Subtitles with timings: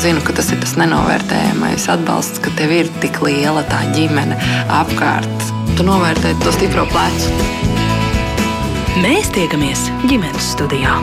[0.00, 4.36] zinu, ka tas ir tas nenovērtējamais atbalsts, ka tev ir tik liela tā ģimene
[4.72, 5.48] apkārt.
[5.76, 7.34] Tu novērtē to stipro plecu.
[9.02, 10.94] Mēs tiekamies ģimenes studijā.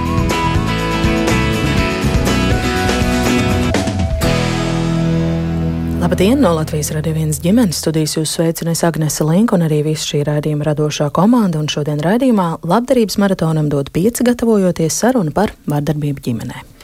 [6.02, 6.42] Labdien!
[6.42, 10.72] No Latvijas radio viens ģimenes studijas jūs sveicinās Agnese Linka un arī visa šī raidījuma
[10.72, 11.62] radošā komanda.
[11.62, 16.77] Un šodien raidījumā labdarības maratonam dod pieci gatavojoties sarunu par vardarbību ģimenē.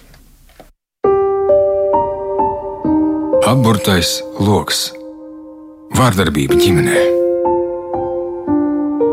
[3.53, 4.88] Apburtais lokus-
[5.99, 7.02] vārdarbība ģimenē.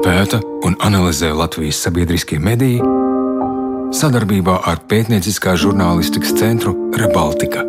[0.01, 2.81] Pēta un analizē Latvijas sabiedriskie mediji
[4.01, 7.67] sadarbībā ar pētnieciskā žurnālistikas centru Rebaltika.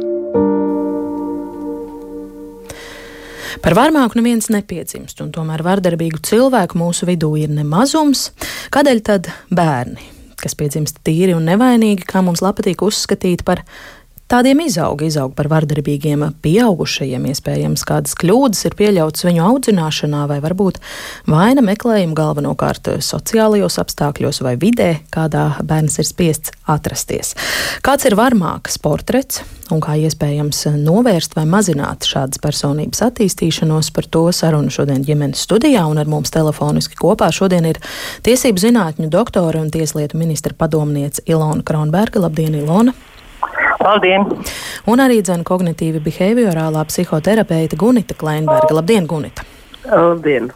[3.60, 8.30] Par varmāku neviens nepiedzimst, un tomēr vardarbīgu cilvēku mūsu vidū ir nemazums.
[8.72, 10.00] Kādēļ tad bērni,
[10.40, 13.66] kas piedzimst tīri un nevainīgi, kā mums patīk uzskatīt par
[14.32, 20.80] Tādiem izaug, izaug par vardarbīgiem pieaugušajiem, iespējams, kādas kļūdas ir pieļautas viņu audzināšanā, vai varbūt
[21.28, 27.34] vaina meklējuma galvenokārt sociālajos apstākļos vai vidē, kādā bērns ir spiests atrasties.
[27.84, 34.30] Kāds ir varmākas portrets un kā iespējams novērst vai mazināt šādas personības attīstīšanos, par to
[34.32, 37.84] sarunu šodien ģimenes studijā un ar mums telefoniski kopā šodien ir
[38.24, 42.24] tiesību zinātņu doktore un tieslietu ministra padomniece Ilona Kronberga.
[42.30, 42.96] Labdien, Ilona!
[43.82, 44.28] Labdien!
[44.90, 48.76] Un arī dzene kognitīvi behaviorālā psihoterapeita Gunita Kleinberga.
[48.78, 49.46] Labdien, Gunita!
[49.90, 50.52] Labdien!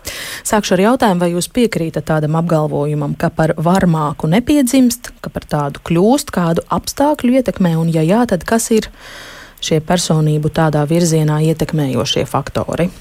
[0.45, 5.81] Sākšu ar jautājumu, vai jūs piekrītat tādam apgalvojumam, ka par varmāku nepiedzimst, ka par tādu
[5.89, 8.89] kļūst kādu apstākļu ietekmē, un ja jā, tad kas ir
[9.65, 12.91] šie personību tādā virzienā ietekmējošie faktori?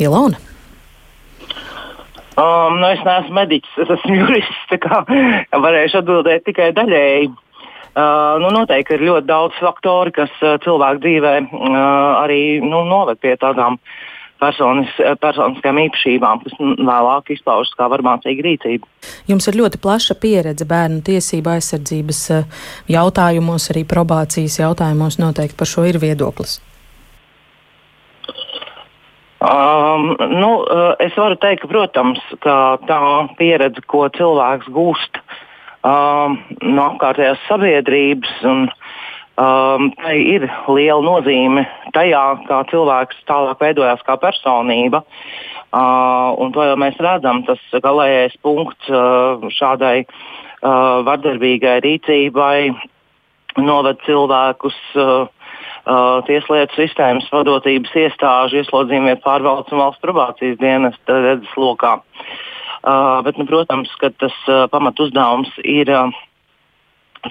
[0.00, 0.40] Ilona?
[2.38, 5.02] Um, nu es neesmu mediķis, es esmu jurists, tā kā
[5.58, 7.32] varēšu atbildēt tikai daļēji.
[7.98, 11.72] Uh, nu, noteikti ir ļoti daudz faktoru, kas uh, cilvēku dzīvē uh,
[12.20, 13.80] arī nu, noved pie tādām
[14.38, 18.86] personis, personiskām īpašībām, kas vēlāk izpaužas kā varmācīga rīcība.
[19.26, 22.20] Jums ir ļoti plaša pieredze bērnu tiesību aizsardzības
[22.94, 25.18] jautājumos, arī probācijas jautājumos.
[25.18, 26.60] Noteikti par šo ir viedoklis.
[29.42, 30.52] Um, nu,
[31.02, 32.54] es varu teikt, ka, protams, ka
[32.86, 33.02] tā
[33.42, 35.44] pieredze, ko cilvēks gūst uh,
[35.88, 38.34] um, no apkārtējās sabiedrības.
[38.48, 38.66] Un,
[39.40, 41.64] um, ir liela nozīme
[41.96, 45.02] tajā, kā cilvēks tālāk veidojās kā personība.
[45.68, 52.70] Uh, to jau mēs redzam, tas galīgais punkts uh, šādai uh, vardarbīgai rīcībai
[53.60, 61.52] noved cilvēkus uh, uh, tieslietu sistēmas vadotības iestāžu, ieslodzījuma pārvaldes un valsts probācijas dienas redzes
[61.60, 61.98] lokā.
[62.78, 66.14] Uh, bet, nu, protams, ka tas uh, pamat uzdevums ir uh,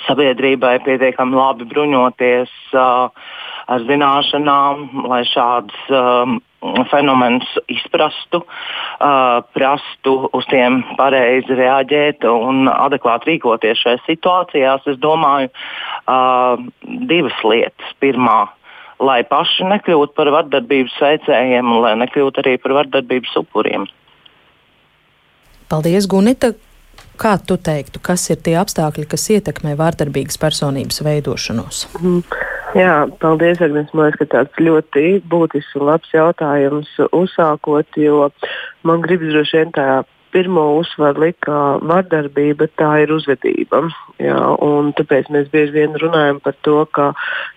[0.08, 3.08] sabiedrībai pietiekami labi bruņoties uh,
[3.68, 6.38] ar zināšanām, lai šādus um,
[6.91, 14.88] fenomenus izprastu, uh, prastu uz tiem pareizi reaģēt un adekvāti rīkoties šajās situācijās.
[14.88, 15.52] Es domāju,
[16.08, 16.59] uh,
[17.12, 17.96] divas lietas.
[18.03, 18.40] Pirmā,
[19.03, 23.88] lai paši nekļūtu par vardarbības veicējiem un lai nekļūtu arī par vardarbības upuriem.
[25.67, 26.53] Paldies, Gunita!
[27.17, 31.88] Kā tu teiktu, kas ir tie apstākļi, kas ietekmē vārdarbīgas personības veidošanos?
[31.97, 32.22] Mm.
[32.78, 33.89] Jā, paldies, Agnēs.
[33.95, 38.28] Man liekas, ka tāds ļoti būtisks un labs jautājums uzsākot, jo
[38.85, 39.88] man gribas droši vien tā
[40.38, 43.88] pirmo uzsvaru lika vardarbība, tā ir uzvedība.
[44.22, 44.38] Jā,
[44.98, 47.12] tāpēc mēs bieži vien runājam par to, ka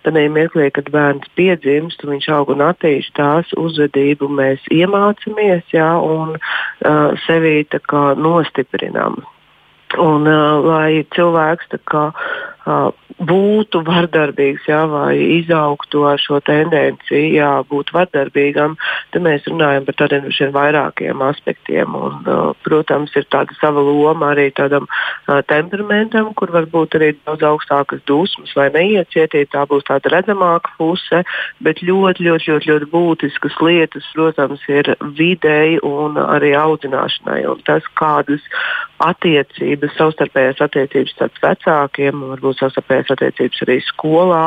[0.05, 6.37] tajā mirklī, kad bērns piedzimst, viņš aug un attīstās, tās uzvedību mēs iemācāmies jā, un
[6.37, 7.61] uh, sevi
[8.17, 9.21] nostiprinām.
[9.99, 12.05] Un, uh, lai cilvēks kā,
[12.65, 18.75] būtu vardarbīgs, jā, vai izaugtu ar šo tendenciju, jā, būt vardarbīgam,
[19.13, 21.95] tad mēs runājam par tādiem vairākiem aspektiem.
[21.95, 22.25] Un,
[22.65, 24.87] protams, ir tāda sava loma arī tādam
[25.49, 29.51] temperamentam, kur var būt arī daudz augstākas dusmas vai neiecietība.
[29.51, 31.23] Tā būs tāda redzamāka puse,
[31.61, 37.41] bet ļoti, ļoti, ļoti, ļoti būtiskas lietas, protams, ir videi un arī audzināšanai.
[37.49, 38.45] Un tas, kādas
[39.01, 44.43] attiecības, savstarpējās attiecības starp vecākiem, varbūt savstarpējās attiecības arī skolā,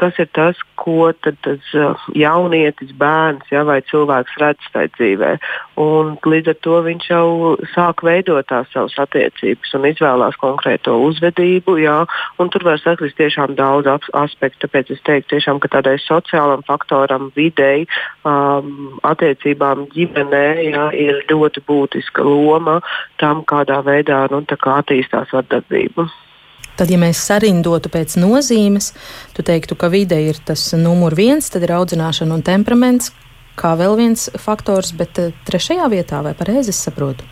[0.00, 1.72] kas ir tas, ko tas
[2.16, 5.32] jaunietis, bērns ja, vai cilvēks redz tajā dzīvē.
[5.82, 7.28] Un līdz ar to viņš jau
[7.74, 11.78] sāk veidot tās savas attiecības un izvēlās konkrēto uzvedību.
[11.82, 11.98] Jā,
[12.38, 14.66] tur var sakrist tiešām daudz aspektu.
[14.66, 17.86] Tāpēc es teiktu, tiešām, ka tādai sociālam faktoram, videi,
[18.26, 22.78] um, attiecībām ģimenē jā, ir ļoti būtiska loma
[23.22, 26.08] tam, kādā veidā nu, kā attīstās vardarbība.
[26.78, 28.92] Tad, ja mēs sarindotu pēc nozīmes,
[29.34, 33.10] tu teiktu, ka vide ir tas numur viens, tad ir audzināšana un temperaments
[33.58, 37.26] kā vēl viens faktors, bet eh, trešajā vietā vai pareizi saprotu?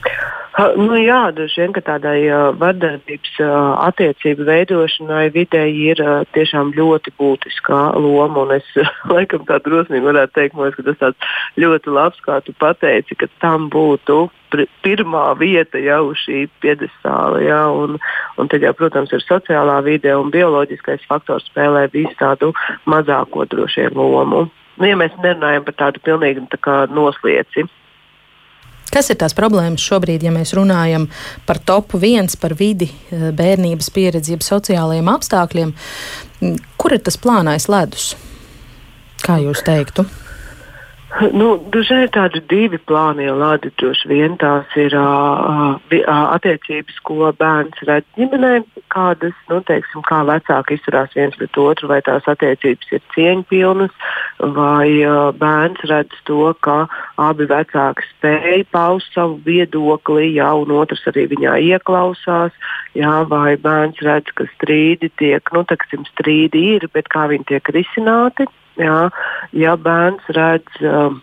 [0.56, 6.70] Nu, jā, droši vien, ka tādai uh, vardarbības uh, attiecību veidošanai vidēji ir uh, tiešām
[6.72, 8.46] ļoti būtiska loma.
[8.56, 8.70] Es
[9.12, 13.28] laikam tā drosmīgi varētu teikt, man, ka tas tāds ļoti labs, kā tu pateici, ka
[13.44, 14.30] tam būtu
[14.80, 17.44] pirmā vieta jau šī piedestāla.
[17.44, 18.00] Ja, un,
[18.40, 22.54] un tad, jau, protams, ir sociālā vide un bioloģiskais faktors spēlē visu tādu
[22.88, 24.46] mazāko droši vien lomu.
[24.80, 27.68] Nu, ja mēs nerunājam par tādu pilnīgi tā noslieci.
[28.92, 31.08] Kas ir tās problēmas šobrīd, ja mēs runājam
[31.46, 35.74] par topu viens, par vidi, eh, bērnības pieredzi, sociālajiem apstākļiem?
[36.76, 38.14] Kur ir tas plānais ledus?
[39.24, 40.06] Kā jūs teiktu?
[41.16, 43.70] Nu, Dažreiz ir tādi divi plāni ladi.
[43.80, 45.78] Droši vien tās ir uh,
[46.12, 48.50] attiecības, ko bērns redz ģimenē,
[48.92, 53.94] kādas, nu, teiksim, kā vecāki izturās viens pret otru, vai tās attiecības ir cieņpilnas,
[54.58, 56.82] vai uh, bērns redz to, ka
[57.28, 62.52] abi vecāki spēj paust savu viedokli, jā, un otrs arī viņā ieklausās,
[62.98, 67.74] jā, vai bērns redz, ka strīdi tiek, nu, teiksim, strīdi ir, bet kā viņi tiek
[67.78, 68.50] risināti.
[68.80, 69.08] Jā,
[69.56, 71.14] ja bērns redz uh,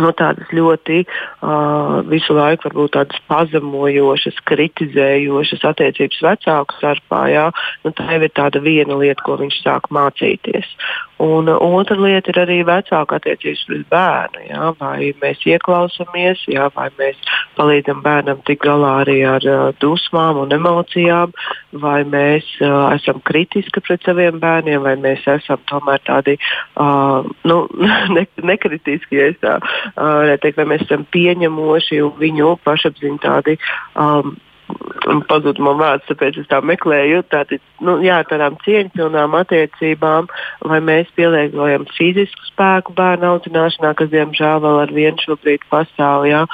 [0.00, 7.46] no tādas ļoti uh, visu laiku varbūt tādas pazemojošas, kritizējošas attiecības vecāku starpā, jā,
[7.84, 10.68] nu, tā jau ir tāda viena lieta, ko viņš sāk mācīties.
[11.22, 14.40] Un otra lieta ir arī vecāka attiecības pret bērnu.
[14.48, 17.20] Jā, vai mēs ieklausāmies, jā, vai mēs
[17.54, 21.30] palīdzam bērnam tikt galā arī ar uh, dusmām un emocijām,
[21.84, 27.60] vai mēs uh, esam kritiski pret saviem bērniem, vai mēs esam tomēr tādi uh, nu,
[28.16, 29.81] ne, nekritiski, ja tā uh,
[30.42, 33.58] teikt, vai mēs esam pieņemoši un viņu pašapziņā tādi.
[33.98, 34.36] Um,
[35.28, 37.22] pazuda man vārds, tāpēc es tā meklēju.
[37.32, 40.28] Tātad, nu, jā, tādām cieņpilnām attiecībām,
[40.68, 46.44] vai mēs pielietojam fizisku spēku bērnu audzināšanā, kas diemžēl vēl ar vienu šobrīd pastāv, jā,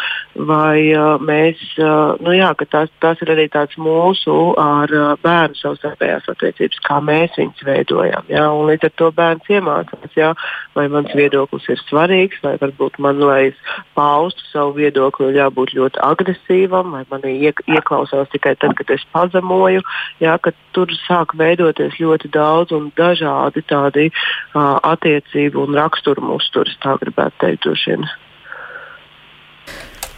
[0.49, 5.13] vai uh, mēs, uh, nu jā, ka tās, tās ir arī tāds mūsu ar uh,
[5.25, 10.33] bērnu savstarpējās attiecības, kā mēs viņus veidojam, jā, un līdz ar to bērns iemācās, jā,
[10.79, 15.75] vai mans viedoklis ir svarīgs, vai varbūt man, lai es paustu savu viedokli, ir jābūt
[15.79, 17.63] ļoti agresīvam, vai manī iek
[18.09, 19.83] ieklausās tikai tad, kad es pazemoju,
[20.21, 26.77] jā, ka tur sāk veidoties ļoti daudz un dažādi tādi uh, attiecību un raksturu musturis,
[26.83, 28.07] tā gribētu teikt, droši vien.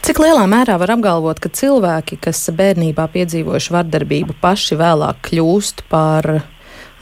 [0.01, 6.25] Cik lielā mērā var apgalvot, ka cilvēki, kas bērnībā piedzīvojuši vardarbību, paši vēlāk kļūst par
[6.35, 6.41] uh,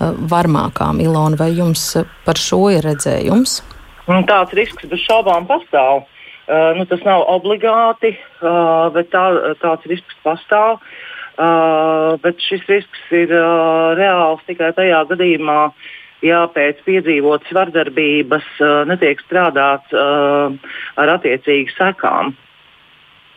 [0.02, 1.00] varmākām?
[1.00, 1.96] Ilona, vai jums
[2.26, 3.62] par šo ir redzējums?
[4.10, 6.02] Nu, tāds risks bez šaubām pastāv.
[6.02, 6.19] Uh,
[6.50, 9.24] nu, tas nav obligāti, uh, bet tā,
[9.62, 10.80] tāds risks pastāv.
[11.40, 15.70] Uh, bet šis risks ir uh, reāls tikai tajā gadījumā,
[16.26, 20.52] ja pēc piedzīvotas vardarbības uh, netiek strādāts uh,
[21.00, 22.34] ar attiecīgu sekām.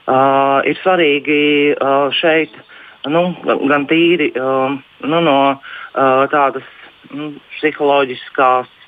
[0.03, 1.43] Uh, ir svarīgi
[1.77, 2.57] uh, šeit
[3.07, 4.75] nu, gan tīri uh,
[5.07, 6.67] nu, no uh, tādas
[7.15, 8.82] nu, psiholoģiskās Uh,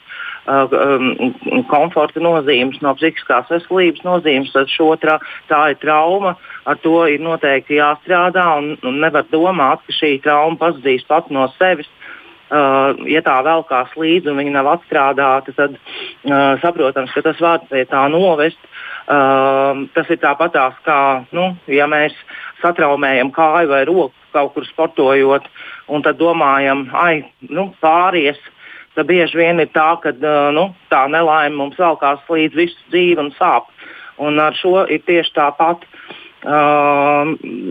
[1.71, 4.69] komforta nozīmes, no psihiskās veselības nozīmes, tad
[5.01, 5.19] tra,
[5.49, 6.37] tā ir trauma.
[6.65, 11.49] Ar to ir noteikti jāstrādā un, un nevar domāt, ka šī trauma pazudīs pats no
[11.59, 11.89] sevis.
[12.55, 17.65] Uh, ja tā velkās līdzi un viņa nav atstrādāta, tad uh, saprotams, ka tas var
[17.71, 18.61] pie tā novest.
[19.05, 22.15] Uh, tas ir tāpatās kā, nu, ja mēs
[22.63, 25.49] satraumējam kāju vai roku kaut kur sportojot,
[25.89, 28.41] un tad domājam, ai, nu, pāries,
[28.95, 30.13] tad bieži vien ir tā, ka
[30.55, 33.71] nu, tā nelaime mums velkās līdz visu dzīvi un sāp.
[34.23, 35.83] Un ar šo ir tieši tāpat.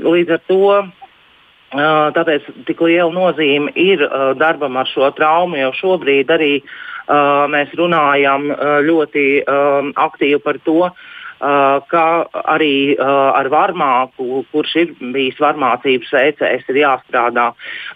[0.03, 0.67] Līdz ar to
[2.17, 4.03] tāpēc tik liela nozīme ir
[4.37, 6.53] darbam ar šo traumu, jo šobrīd arī
[7.53, 8.51] mēs runājam
[8.87, 10.91] ļoti aktīvi par to,
[11.39, 12.07] kā
[12.53, 17.49] arī uh, ar varmāku, kurš ir bijis varmācības veicējs, ir jāstrādā.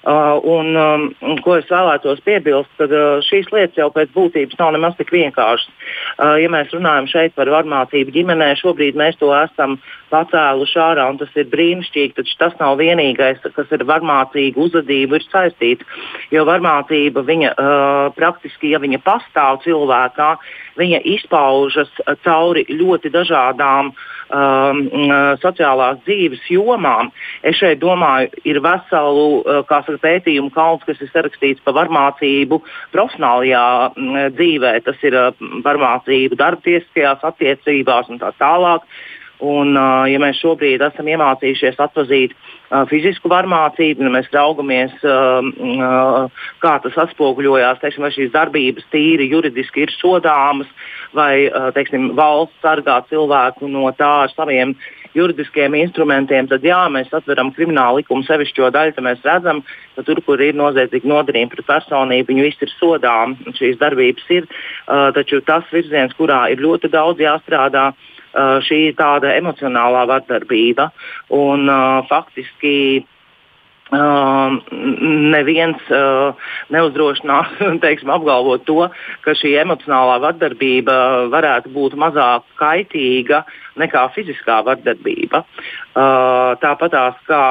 [0.04, 2.94] Uh, un, um, ko es vēlētos piebilst, tad
[3.28, 5.70] šīs lietas jau pēc būtības nav nemaz tik vienkāršas.
[6.18, 9.78] Ja mēs runājam šeit par varmācību ģimenē, šobrīd mēs to esam
[10.12, 15.26] pacēluši ārā, un tas ir brīnišķīgi, taču tas nav vienīgais, kas ar varmācīgu uzvedību ir
[15.28, 16.04] saistīts.
[16.34, 20.32] Jo varmācība viņa, uh, praktiski, ja viņa pastāv cilvēkā,
[20.80, 21.92] viņa izpaužas
[22.26, 24.82] cauri ļoti dažādām um,
[25.42, 27.12] sociālās dzīves jomām.
[27.44, 32.62] Es šeit domāju, ir veselu uh, saka, pētījumu kalns, kas ir sarakstīts par varmācību
[32.96, 34.74] profesionālajā mm, dzīvē.
[34.88, 35.30] Tas ir uh,
[35.66, 38.88] varmācība darbtiesiskajās attiecībās un tā tālāk.
[39.38, 46.26] Un, uh, ja mēs šobrīd esam iemācījušies atzīt uh, fizisku varmācību, un mēs raugamies, uh,
[46.64, 50.72] kā tas atspoguļojās, teiksim, vai šīs darbības tīri juridiski ir sodāmas,
[51.14, 54.74] vai teiksim, valsts sargā cilvēku no tā ar saviem
[55.16, 59.64] juridiskiem instrumentiem, tad jā, mēs atveram kriminālu likumu sevišķo daļu, tad mēs redzam,
[59.96, 64.52] ka tur, kur ir noziedzīga nodarījuma pret personību, viņi visi ir sodām, šīs darbības ir,
[65.16, 68.17] taču tas virziens, kurā ir ļoti daudz jāstrādā, Uh,
[68.68, 70.92] šī ir tāda emocionālā vardarbība.
[71.34, 73.06] Un, uh, faktiski
[73.88, 74.58] Uh,
[75.32, 76.36] neviens uh,
[76.76, 77.54] neuzdrošinās
[77.86, 78.90] teiksim, apgalvot to,
[79.24, 80.98] ka šī emocionālā vardarbība
[81.32, 83.46] varētu būt mazāk kaitīga
[83.80, 85.46] nekā fiziskā vardarbība.
[85.96, 87.42] Uh, Tāpatās kā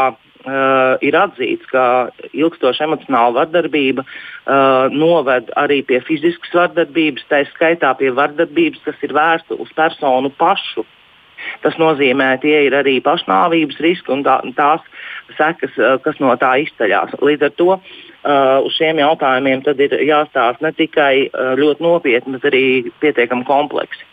[0.47, 7.93] uh, ir atzīts, ka ilgstoša emocionāla vardarbība uh, noved arī pie fiziskas vardarbības, tā skaitā
[7.99, 10.87] pie vardarbības, kas ir vērsta uz personu pašu.
[11.62, 14.83] Tas nozīmē, tie ir arī pašnāvības riski un tā, tās
[15.37, 17.19] sekas, uh, kas no tā izceļas.
[17.23, 22.53] Līdz ar to uh, uz šiem jautājumiem ir jāstāsta ne tikai uh, ļoti nopietni, bet
[22.53, 22.67] arī
[23.03, 24.07] pietiekami kompleksi.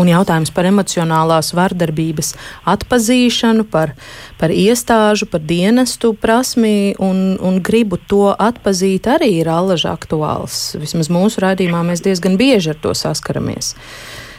[0.00, 2.32] Un jautājums par emocionālās vardarbības
[2.70, 3.92] atpazīšanu, par,
[4.40, 10.74] par iestāžu, par dienestu prasmi un, un gribu to atpazīt arī ir allaž aktuāls.
[10.82, 13.74] Vismaz mūsu raidījumā mēs diezgan bieži ar to saskaramies.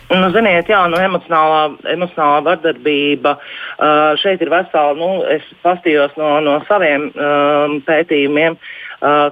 [0.05, 1.61] Nu, ziniet, jā, nu, emocionālā,
[1.95, 4.93] emocionālā vardarbība uh, šeit ir vesela.
[4.99, 8.59] Nu, es pastījos no, no saviem um, pētījumiem.
[8.59, 8.84] Uh,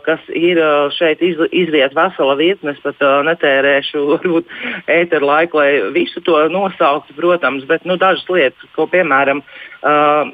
[0.05, 2.73] kas ir uh, šeit iz, izriet vesela virkne.
[2.73, 4.51] Es pat uh, netērēšu varbūt
[4.91, 9.43] ēteru laiku, lai visu to nosauktu, protams, bet nu, dažas lietas, ko piemēram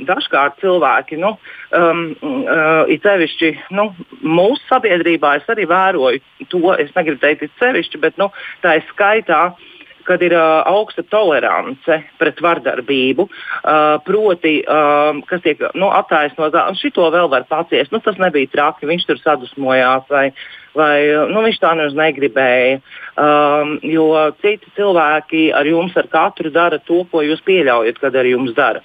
[0.05, 1.31] dažkārt cilvēki, nu,
[1.73, 2.03] um,
[2.85, 3.87] it sevišķi nu,
[4.21, 8.27] mūsu sabiedrībā, es arī vēroju to, es negribu teikt, it sevišķi, bet nu,
[8.61, 9.39] tā ir skaitā
[10.09, 16.79] kad ir uh, augsta tolerance pret vardarbību, uh, proti, uh, kas tiek nu, attaisnota, un
[16.79, 17.93] šito vēl var paciest.
[17.93, 20.09] Nu, tas nebija traki, viņš tur sadusmojās.
[20.09, 20.29] Vai,
[20.77, 20.95] vai
[21.29, 22.79] nu, viņš tā nemaz negribēja.
[23.19, 24.11] Um, jo
[24.43, 28.83] citi cilvēki ar jums ar katru dara to, ko jūs pieļaujat, kad ar jums dara.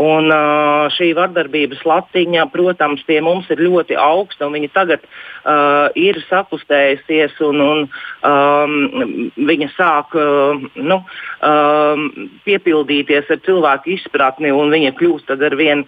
[0.00, 5.90] Un, uh, šī vardarbības latiņa, protams, pie mums ir ļoti augsta, un viņa tagad uh,
[5.98, 7.84] ir sakustējusies, un, un
[8.26, 11.00] um, viņa sāk uh, nu,
[11.44, 12.08] um,
[12.48, 15.86] piepildīties ar cilvēku izpratni, un viņa kļūst ar vien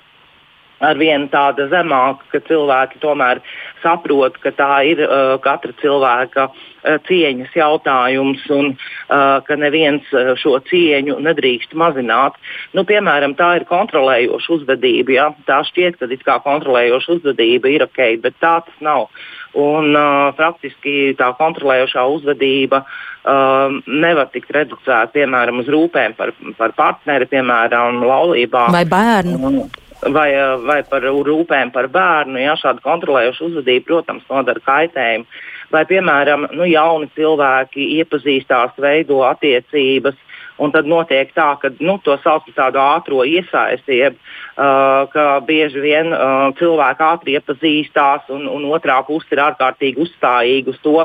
[0.85, 3.40] ar vien tāda zemāka, ka cilvēki tomēr
[3.83, 10.35] saprot, ka tā ir uh, katra cilvēka uh, cieņas jautājums un uh, ka neviens uh,
[10.40, 12.37] šo cieņu nedrīkst mazināt.
[12.76, 15.16] Nu, piemēram, tā ir kontrolējoša uzvedība.
[15.16, 15.30] Ja?
[15.49, 19.09] Tā šķiet, ka it kā kontrolējoša uzvedība ir ok, bet tā tas nav.
[19.56, 26.76] Un, uh, praktiski tā kontrolējošā uzvedība uh, nevar tikt reducēta piemēram uz rūpēm par, par
[26.76, 28.68] partneri, piemēram, laulībā.
[28.76, 29.40] Vai bērnu?
[29.40, 29.61] Un,
[30.00, 32.40] vai, eh, vai par rūpēm par bērnu.
[32.40, 35.26] Ja, šāda kontrolējoša uzvedība, protams, nodara kaitējumu.
[35.70, 40.14] Vai, piemēram, nu, jauni cilvēki iepazīstās, veido attiecības,
[40.58, 45.40] un tad notiek tā, ka nu, to sauc par tādu ātrā iesaisti, jeb uh, ka
[45.44, 50.96] bieži vien uh, cilvēki ātri iepazīstās, un, un otrā puse ir ārkārtīgi uzstājīga uz to,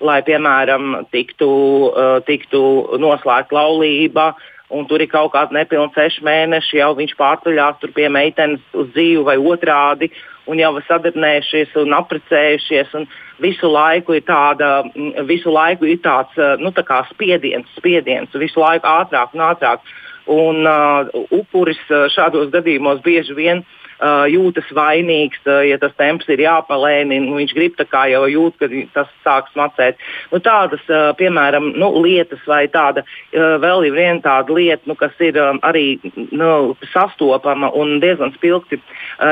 [0.00, 1.50] lai, piemēram, tiktu,
[1.90, 2.62] uh, tiktu
[3.02, 8.08] noslēgta laulība, uh, un tur ir kaut kādi nepilni seši mēneši, jau viņš pārceļās pie
[8.12, 10.10] meitenes uz dzīvi vai otrādi,
[10.50, 12.96] un jau ir sadarbinājušies un apprecējušies.
[12.98, 13.06] Un
[13.42, 14.82] visu laiku ir, tāda,
[15.28, 19.94] visu laiku ir tāds nu, tā spiediens, spiediens, visu laiku ātrāk un ātrāk.
[20.24, 21.04] Un uh,
[21.36, 21.80] upuris
[22.14, 23.83] šādos gadījumos bieži vien uh,
[24.30, 27.24] jūtas vainīgs, ja tas temps ir jāpalēnina.
[27.24, 30.00] Nu, viņš grib tā kā jau jūt, ka tas sāks macēt.
[30.32, 30.82] Nu, tādas,
[31.20, 35.86] piemēram, nu, lietas vai tāda vēl ir viena tāda lieta, nu, kas ir arī
[36.34, 38.80] nu, sastopama un diezgan spilgti.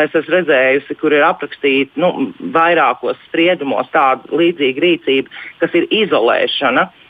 [0.02, 6.88] Es esmu redzējusi, kur ir aprakstīta nu, vairākos spriedumos tāda līdzīga rīcība, kas ir izolēšana.
[6.88, 7.01] Uh,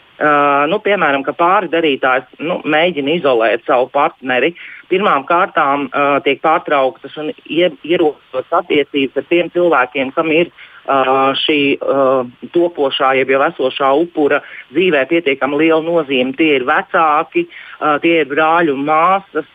[0.69, 4.53] nu, piemēram, ka pāri darītājs nu, mēģina izolēt savu partneri,
[4.93, 11.61] pirmām kārtām uh, tiek pārtrauktas un ierobežotas attiecības ar tiem cilvēkiem, kam ir uh, šī
[11.79, 14.43] uh, topošā, jeb jau esošā upura
[14.75, 16.37] dzīvē pietiekami liela nozīme.
[16.37, 19.49] Tie ir vecāki, uh, tie ir brāļi un māsas.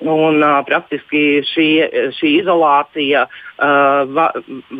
[0.00, 1.66] Un, uh, praktiski šī,
[2.16, 4.30] šī izolācija uh, va,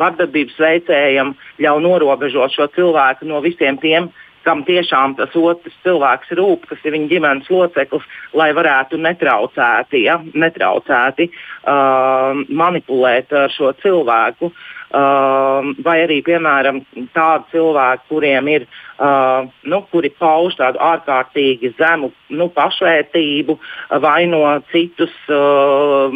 [0.00, 6.34] vardarbības veicējiem ļauj norobežot šo cilvēku no visiem tiem uh, kam tiešām tas otrs cilvēks
[6.38, 8.06] rūp, kas ir viņa ģimenes loceklis,
[8.36, 14.52] lai varētu netraucēti, ja, netraucēti uh, manipulēt ar šo cilvēku.
[14.90, 16.80] Uh, vai arī, piemēram,
[17.14, 18.64] tādi cilvēki, kuriem ir,
[18.98, 23.54] uh, nu, kuri pauž tādu ārkārtīgi zemu nu, pašvērtību,
[24.02, 24.40] vaino
[24.72, 26.10] citus, uh,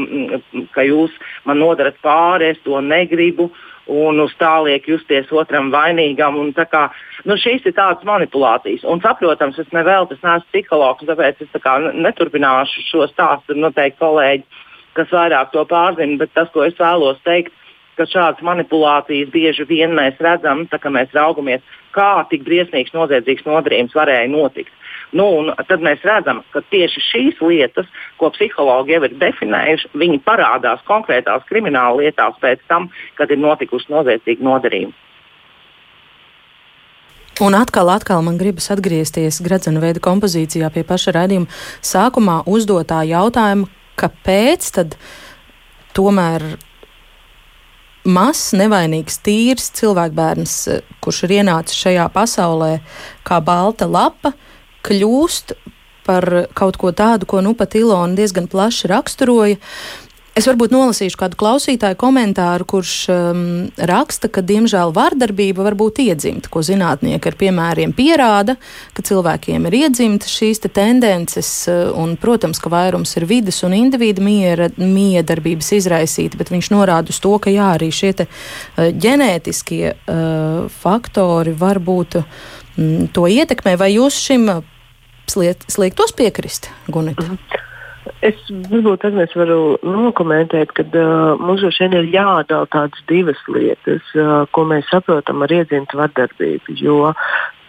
[0.75, 1.14] ka jūs
[1.47, 3.47] man nodarat pāri, es to negribu.
[3.52, 6.38] Uh, un uz tā liek justies otram vainīgam.
[6.71, 6.87] Kā,
[7.29, 8.87] nu, šīs ir tādas manipulācijas.
[8.88, 13.59] Un, saprotams, es nevēlu, es neesmu psihologs, tāpēc es tā kā, neturpināšu šo stāstu.
[13.59, 14.64] Noteikti kolēģi,
[14.99, 17.53] kas vairāk to pārzina, bet tas, ko es vēlos teikt,
[17.98, 21.62] ka šādas manipulācijas bieži vien mēs redzam, tā, kad mēs raugamies,
[21.94, 24.72] kā tik briesmīgs noziedzīgs nodarījums varēja notikt.
[25.14, 25.28] Nu,
[25.68, 27.86] tad mēs redzam, ka tieši šīs lietas,
[28.18, 33.92] ko psihologi jau ir definējuši, viņi parādās konkrētās krimināla lietās pēc tam, kad ir notikusi
[33.94, 34.96] noziedzīga nodarījuma.
[37.42, 41.50] Un atkal, atkal man gribas atgriezties gradzena veida kompozīcijā pie paša raidījuma
[41.82, 43.66] sākumā uzdotā jautājuma,
[43.98, 44.94] kāpēc tad
[45.98, 46.46] tomēr
[48.04, 50.56] mazs, nevainīgs, tīrs cilvēkbērns,
[51.04, 52.73] kurš ir ienācis šajā pasaulē
[53.25, 54.50] kā balta lapa, uh,
[54.84, 55.54] kļūst
[56.04, 59.61] par kaut ko tādu, ko nu pat Ilona diezgan plaši raksturoja.
[60.35, 63.43] Es varbūt nolasīšu kādu klausītāju komentāru, kurš um,
[63.79, 68.57] raksta, ka diemžēl vardarbība var būt iedzimta, ko zinātnieki ar piemēriem pierāda,
[68.97, 73.76] ka cilvēkiem ir iedzimta šīs te tendences, uh, un, protams, ka vairums ir vidas un
[73.79, 78.91] individu miera, miedarbības izraisīti, bet viņš norāda uz to, ka jā, arī šie te, uh,
[78.91, 84.50] ģenētiskie uh, faktori var būt mm, to ietekmē, vai jūs šim
[85.31, 87.23] sliekt, sliektos piekrist, Gunita?
[87.23, 87.62] Mm -hmm.
[88.25, 94.44] Es varbūt Agnēs varu nokomentēt, ka uh, mums šeit ir jādala tādas divas lietas, uh,
[94.52, 96.76] ko mēs saprotam ar iedzimtu vardarbību.
[96.80, 97.14] Jo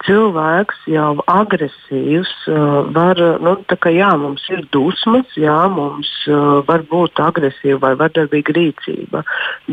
[0.06, 6.62] cilvēks jau agresīvs, uh, var, nu, tā kā jā, mums ir dusmas, jā, mums uh,
[6.68, 9.24] var būt agresīva vai vardarbīga rīcība,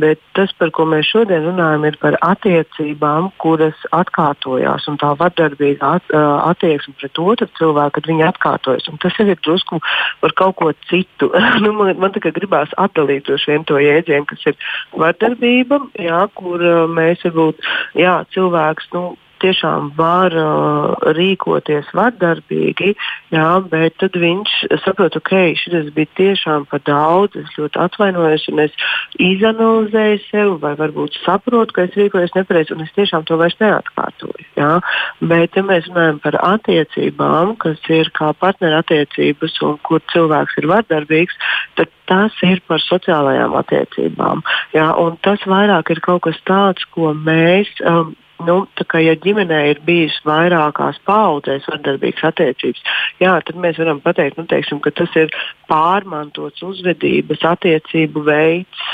[0.02, 5.94] bet tas, par ko mēs šodien runājam, ir par attiecībām, kuras atkārtojās, un tā vardarbīga
[5.98, 8.88] at, uh, attieksme pret otru cilvēku, kad viņi atkārtojas.
[8.92, 9.80] Un tas jau ir drusku
[10.22, 11.30] par kaut ko citu.
[11.64, 14.56] nu, man man tikai gribās atdalīt to jēdzienu, kas ir
[14.98, 16.62] vardarbība, jā, kur
[16.92, 17.60] mēs varbūt,
[17.98, 19.12] jā, cilvēks, nu,
[19.42, 22.92] tiešām var uh, rīkoties vardarbīgi,
[23.34, 28.64] jā, bet tad viņš saprot, ok, šis bija tiešām par daudz, es ļoti atvainojos, un
[28.66, 28.76] es
[29.22, 34.48] izanalizēju sevi, vai varbūt saprotu, ka es rīkojos nepareizi, un es tiešām to vairs neatkārtoju.
[34.58, 34.72] Jā.
[35.20, 41.38] Bet, ja mēs runājam par attiecībām, kas ir kā partnerattiecības un kur cilvēks ir vardarbīgs,
[41.78, 44.42] tad tas ir par sociālajām attiecībām.
[44.76, 44.88] Jā,
[45.24, 48.12] tas vairāk ir kaut kas tāds, ko mēs um,
[48.46, 48.58] nu,
[48.90, 52.82] kā, ja ģimenē ir bijis vairākās paudzēs vardarbīgas attiecības,
[53.22, 55.32] jā, tad mēs varam pateikt, nu, teiksim, ka tas ir
[55.70, 58.86] pārmantots uzvedības attiecību veids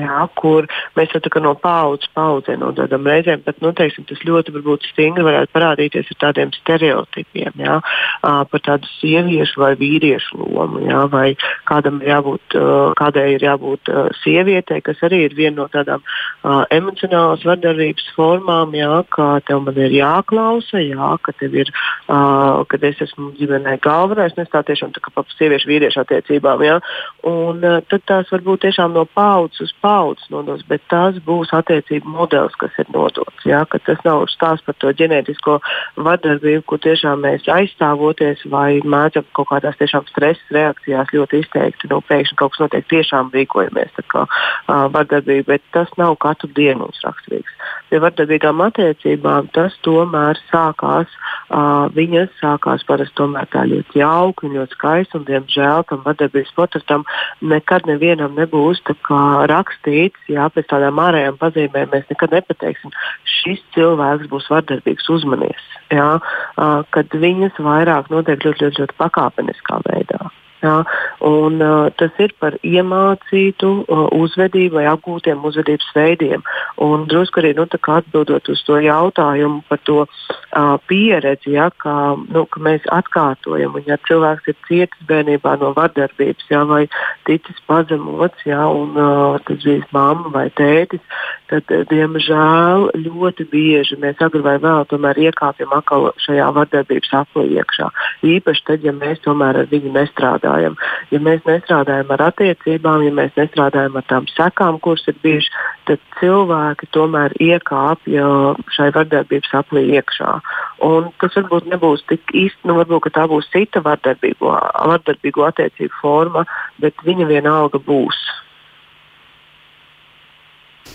[0.00, 4.88] jā, kur mēs jau no paudzes paudzē nododam reizēm, bet nu, teiksim, tas ļoti varbūt
[4.90, 7.78] stingri varētu parādīties ar tādiem stereotipiem jā,
[8.22, 11.26] par tādu sieviešu vai vīriešu lomu, jā, vai
[11.68, 12.58] kādam ir jābūt,
[13.00, 16.04] kādai ir jābūt sievietei, kas arī ir viena no tādām
[16.74, 21.72] emocionālas vardarbības formām, jā, kā tev man ir jāklausa, jā, ka tev ir,
[22.06, 26.80] kad es esmu ģimenē galvenais, nes tā tiešām tā kā pa sieviešu vīriešu attiecībām, jā,
[27.28, 29.85] un tad tās varbūt tiešām no paudzes uz paudzes
[30.32, 33.44] nodos, bet tas būs attiecību modelis, kas ir nodots.
[33.48, 33.64] Ja?
[33.86, 35.58] Tas nav stāsts par to ģenētisko
[36.06, 41.90] vardarbību, kur tiešām mēs aizstāvoties vai mēdzam kaut kādās tiešām stresa reakcijās ļoti izteikti.
[41.92, 46.86] Nu, pēkšņi kaut kas notiek, tiešām rīkojamies kā uh, vardarbība, bet tas nav katru dienu
[46.86, 47.54] mums raksturīgs.
[47.90, 51.10] Pie vardarbīgām attiecībām tas tomēr sākās,
[51.50, 56.54] uh, viņas sākās parasti tomēr tā ļoti jauki un ļoti skaisti, un diemžēl tam vardarbības
[56.58, 57.06] portretam
[57.40, 58.82] nekad nevienam nebūs
[59.50, 62.90] raksts rakstīts, jā, pēc tādām ārējām pazīmēm mēs nekad nepateiksim,
[63.24, 65.62] šis cilvēks būs vardarbīgs, uzmanies.
[65.90, 66.18] Jā,
[66.90, 70.30] kad viņas vairāk notiek ļoti, ļoti, ļoti pakāpeniskā veidā.
[70.62, 70.76] Jā,
[71.20, 76.44] un, uh, tas ir par iemācītu uh, uzvedību vai apgūtiem uzvedības veidiem.
[76.80, 82.46] Un drusku arī nu, atbildot uz to jautājumu par to uh, pieredzi, ja, kā, nu,
[82.48, 86.86] ka mēs atkārtojam, un ja cilvēks ir cietis bērnībā no vardarbības, ja, vai
[87.28, 91.04] ticis pazemots, ja, un uh, tas bija mamma vai tētis,
[91.50, 97.46] tad, uh, diemžēl, ļoti bieži mēs agri vai vēl tomēr iekāpjam atkal šajā vardarbības aplī
[97.60, 97.90] iekšā.
[98.26, 100.76] Īpaši tad, ja mēs tomēr ar viņu nestrādājam.
[101.14, 105.52] Ja mēs nestrādājam ar attiecībām, ja mēs nestrādājam ar tām sekām, kuras ir bijušas,
[105.86, 108.30] tad cilvēki tomēr iekāpja
[108.76, 110.32] šai vardarbības aplī iekšā.
[110.86, 114.54] Un tas varbūt nebūs tik īsti, nu, varbūt tā būs cita vardarbīgo,
[114.92, 116.46] vardarbīgo attiecību forma,
[116.82, 118.18] bet viņa vienalga būs.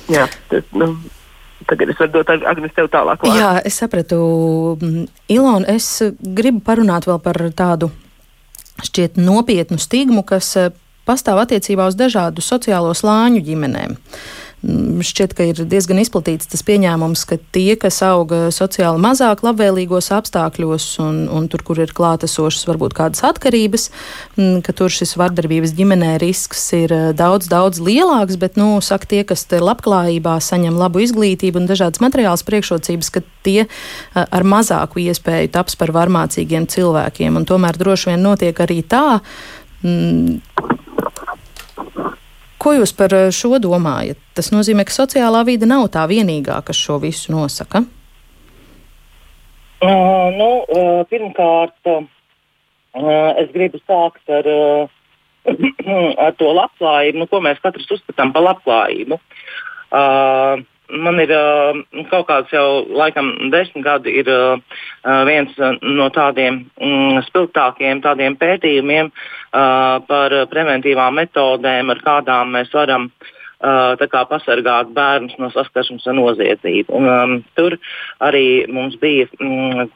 [0.09, 0.95] Jā, tas, nu,
[1.69, 3.21] Tagad es varu dot Agnēs tev tālāk.
[3.21, 3.37] Vārdu.
[3.37, 4.17] Jā, es sapratu.
[4.81, 7.91] Mm, Ilona, es gribu parunāt vēl par tādu
[8.81, 10.71] šķiet nopietnu stigmu, kas eh,
[11.05, 13.93] pastāv attiecībā uz dažādu sociālo slāņu ģimenēm.
[13.93, 20.11] Mm, šķiet, ka ir diezgan izplatīts tas pieņēmums, ka tie, kas auga sociāli mazāk labvēlīgos
[20.13, 23.89] apstākļos un, un tur, kur ir klātesošas varbūt kādas atkarības,
[24.37, 29.09] mm, ka tur šis vardarbības ģimenē risks ir eh, daudz, daudz lielāks, bet, nu, saka
[29.09, 33.71] tie, kas te labklājībā saņem labu izglītību un dažādas materiālas priekšrocības, ka tie eh,
[34.21, 37.41] ar mazāku iespēju taps par varmācīgiem cilvēkiem.
[37.41, 39.21] Un tomēr droši vien notiek arī tā,
[39.81, 40.37] mm,
[42.61, 44.19] Ko jūs par eh, šo domājat?
[44.37, 47.83] Tas nozīmē, ka sociālā vide nav tā vienīgā, kas šo visu nosaka.
[49.81, 52.03] Uh, nu, uh, pirmkārt, uh,
[53.41, 54.91] es gribu sākt ar, uh,
[56.27, 59.17] ar to labklājību, nu, ko mēs katrs uzskatām par labklājību.
[59.89, 60.61] Uh,
[61.01, 61.81] man ir uh,
[62.13, 64.61] kaut kāds jau laikam desmit gadi, ir uh,
[65.25, 73.09] viens no tādiem mm, spilgtākiem tādiem pētījumiem uh, par preventīvām metodēm, ar kādām mēs varam
[73.09, 76.93] uh, kā, pasargāt bērnus no saskaršanas ar noziedzību.
[76.97, 77.77] Un, um, tur
[78.23, 79.89] arī mums bija mm,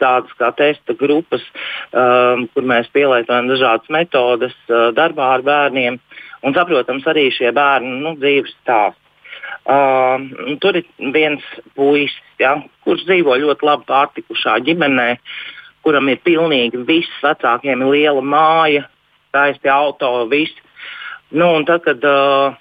[0.00, 1.44] tādas kā testa grupas,
[1.92, 6.00] um, kur mēs pielietojam dažādas metodes uh, darbā ar bērniem.
[6.44, 9.02] Un, saprotams, arī šie bērnu nu, dzīves stāsti.
[9.68, 11.44] Uh, tur ir viens
[11.76, 12.54] puisis, ja,
[12.86, 15.10] kurš dzīvo ļoti labi pārtikušā ģimenē,
[15.86, 18.86] kuram ir pilnīgi viss, vecākiem ir liela māja,
[19.30, 20.54] skaisti auto, viss.
[21.30, 22.56] Nu, tad, kad uh,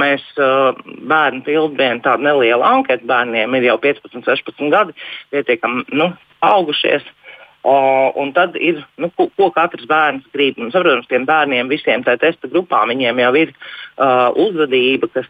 [0.00, 0.72] mēs uh,
[1.10, 4.96] bērnu pildījām tādu nelielu anketu, bērniem ir jau 15, 16 gadi,
[5.34, 6.10] pietiekami nu,
[6.44, 7.04] augušies.
[7.04, 7.26] Uh,
[7.66, 10.54] Uh, un tad ir, nu, ko, ko katrs bērns grib.
[10.62, 15.26] Un, protams, tiem bērniem, visiem tajā testa grupā, viņiem jau ir uh, uzvedība, kas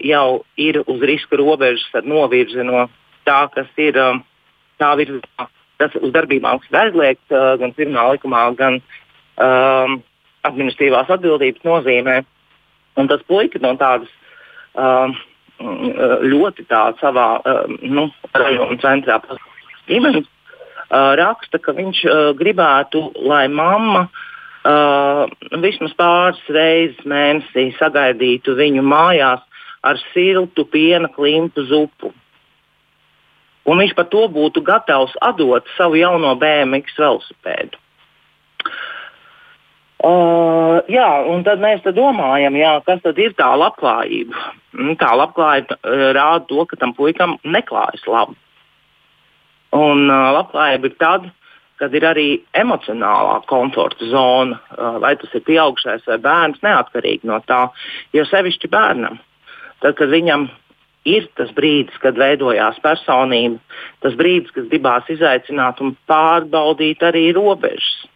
[0.00, 2.86] jau ir uz riska robežas, novirzi no
[3.28, 4.16] tā, kas ir uh,
[4.80, 5.50] tā virzībā,
[5.82, 8.80] tas uz darbībām, kas ir aizliegts uh, gan pirmā likumā, gan
[9.42, 9.98] um,
[10.46, 12.20] administratīvās atbildības nozīmē.
[13.00, 14.10] Un tas puika no tādas
[14.78, 15.10] uh,
[16.22, 19.18] ļoti tā savā uh, nu, rajona centrā
[19.88, 25.24] ģimenes uh, raksta, ka viņš uh, gribētu, lai mamma uh,
[25.62, 29.42] vismaz pāris reizes mēnesī sagaidītu viņu mājās
[29.84, 32.12] ar siltu piena klimpu zupu.
[33.64, 37.80] Un viņš par to būtu gatavs atdot savu jauno BMW velosipēdu.
[40.04, 44.50] Uh, jā, un tad mēs tad domājam, jā, kas tad ir tā labklājība.
[45.00, 48.36] Tā labklājība uh, rāda to, ka tam puikam neklājas labi.
[49.72, 51.30] Un uh, labklājība ir tad,
[51.80, 57.40] kad ir arī emocionālā komforta zona, uh, vai tas ir pieaugušais vai bērns, neatkarīgi no
[57.48, 57.62] tā.
[58.12, 59.16] Jo sevišķi bērnam,
[59.80, 60.50] tad, kad viņam
[61.08, 63.60] ir tas brīdis, kad veidojās personība,
[64.04, 68.06] tas brīdis, kad gribās izaicināt un pārbaudīt arī robežas.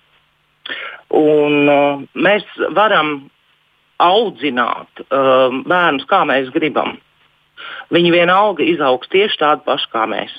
[1.14, 2.44] Un, uh, mēs
[2.76, 3.30] varam
[4.04, 6.98] audzināt uh, bērnus, kā mēs gribam.
[7.94, 10.34] Viņi vienalga izaugs tieši tādi paši kā mēs.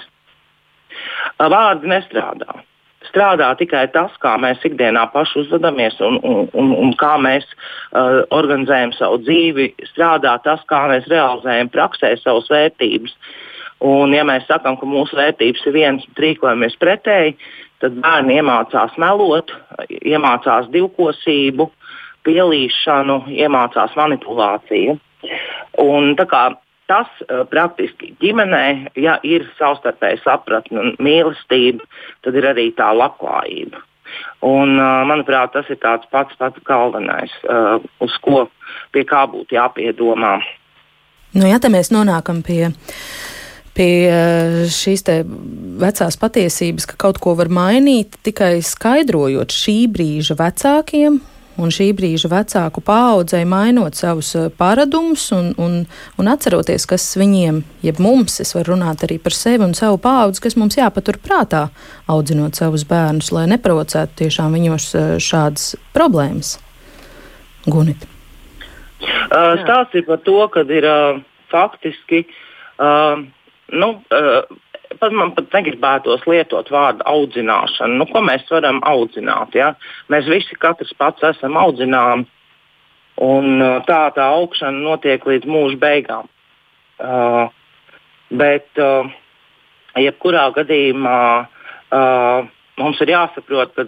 [1.39, 2.61] Vārdi nestrādā.
[3.09, 8.21] Strādā tikai tas, kā mēs ikdienā paši uzvedamies un, un, un, un kā mēs uh,
[8.35, 9.71] organizējam savu dzīvi.
[9.91, 13.15] Strādā tas, kā mēs realizējam praksē savas vērtības.
[13.85, 17.37] Un, ja mēs sakām, ka mūsu vērtības ir vienas, bet rīkojamies pretēji,
[17.79, 19.53] tad bērni iemācās melot,
[19.87, 21.69] iemācās divkosību,
[22.27, 24.97] pielīšanu, iemācās manipulāciju.
[25.79, 26.43] Un, kā,
[26.89, 31.85] tas uh, praktiski ģimenē, ja ir savstarpēja sapratne un mīlestība,
[32.25, 33.81] tad ir arī tā labklājība.
[34.45, 38.47] Un, uh, manuprāt, tas ir pats pats galvenais, uh, uz ko
[38.93, 40.39] pie kā būtu jāpiedomā.
[41.37, 42.71] Nu, ja tā mēs nonākam pie
[43.79, 44.11] pie
[44.67, 45.05] šīs
[45.79, 51.21] vecās patiesības, ka kaut ko var mainīt tikai skaidrojot šī brīža vecākiem
[51.59, 55.81] un šī brīža vecāku paaudzei mainot savus eh, paradumus un, un,
[56.19, 60.43] un atceroties, kas viņiem, jeb mums, es varu runāt arī par sevi un savu paudzi,
[60.45, 61.67] kas mums jāpatur prātā,
[62.09, 66.57] audzinot savus bērnus, lai neprovocētu tiešām viņos eh, šādas problēmas.
[67.69, 68.07] Gunit.
[68.99, 71.19] Uh, stāsts ir par to, ka ir uh,
[71.51, 73.21] faktiski uh,
[73.71, 74.41] nu, uh,
[74.97, 77.99] pat man pat negribētos lietot vārdu audzināšana.
[77.99, 79.55] Nu, ko mēs varam audzināt?
[79.57, 79.73] Ja?
[80.09, 82.25] Mēs visi katrs pats esam audzināmi,
[83.21, 86.29] un uh, tā tā augšana notiek līdz mūža beigām.
[86.99, 87.47] Uh,
[88.29, 89.07] bet uh,
[89.99, 92.49] jebkurā gadījumā uh,
[92.79, 93.85] mums ir jāsaprot, ka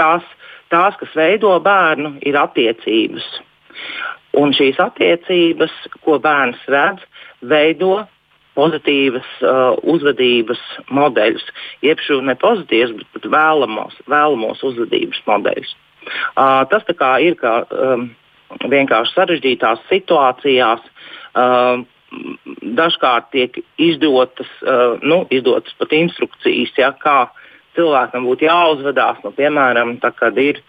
[0.00, 0.26] tās,
[0.72, 3.28] tās, kas veido bērnu, ir attiecības.
[4.38, 5.72] Un šīs attiecības,
[6.06, 7.04] ko bērns redz,
[7.44, 8.00] veido
[8.58, 10.60] pozitīvas uh, uzvedības
[10.92, 11.44] modeļus,
[11.84, 15.72] jeb šo ne pozitīvus, bet, bet vēlamos, vēlamos uzvedības modeļus.
[16.34, 16.84] Uh, tas
[17.22, 18.10] ir kā um,
[18.68, 20.84] vienkārši sarežģītās situācijās.
[21.32, 21.84] Uh,
[22.76, 27.30] dažkārt tiek izdotas, uh, nu, izdotas pat instrukcijas, ja, kā
[27.76, 29.22] cilvēkam būtu jāuzvedās.
[29.24, 30.60] Nu, piemēram, tā, kad ir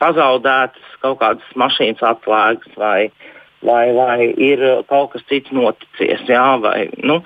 [0.00, 3.10] pazaudētas kaut kādas mašīnas atslēgas vai,
[3.66, 7.20] vai, vai ir kaut kas cits noticis, jā, vai nu,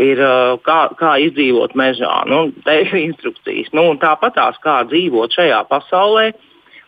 [0.00, 2.14] ir, uh, kā, kā izdzīvot mežā.
[2.30, 3.72] Nu, te ir instrukcijas.
[3.76, 6.32] Nu, tāpat tās, kā dzīvot šajā pasaulē.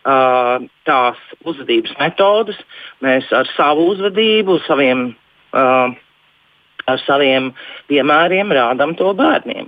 [0.07, 2.59] Uh, tās uzvedības metodes
[3.03, 5.09] mēs ar savu uzvedību, saviem
[5.51, 5.91] uh,
[6.87, 7.51] ar saviem
[7.91, 9.67] piemēriem rādām to bērniem.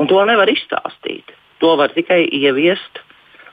[0.00, 1.34] Un to nevar izstāstīt.
[1.60, 3.03] To var tikai ieviest,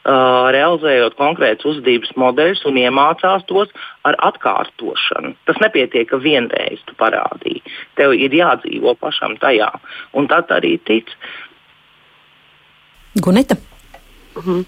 [0.06, 3.72] uh, realizējot konkrētus uzvedības modeļus un iemācās tos
[4.08, 5.34] ar atkārtošanu.
[5.50, 7.64] Tas nepietiek, ka vienreiz tu parādīji.
[8.00, 9.72] Tev ir jādzīvo pašam tajā,
[10.18, 11.12] un tad arī tic.
[13.22, 13.60] Gunita.
[14.40, 14.64] Mhm.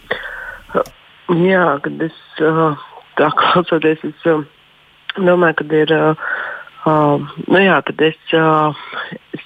[1.48, 2.18] Jā, kad es
[3.18, 4.26] tā klausoties, es
[5.16, 5.94] domāju, ka ir
[6.84, 8.76] Uh, nu jā, tad es, uh,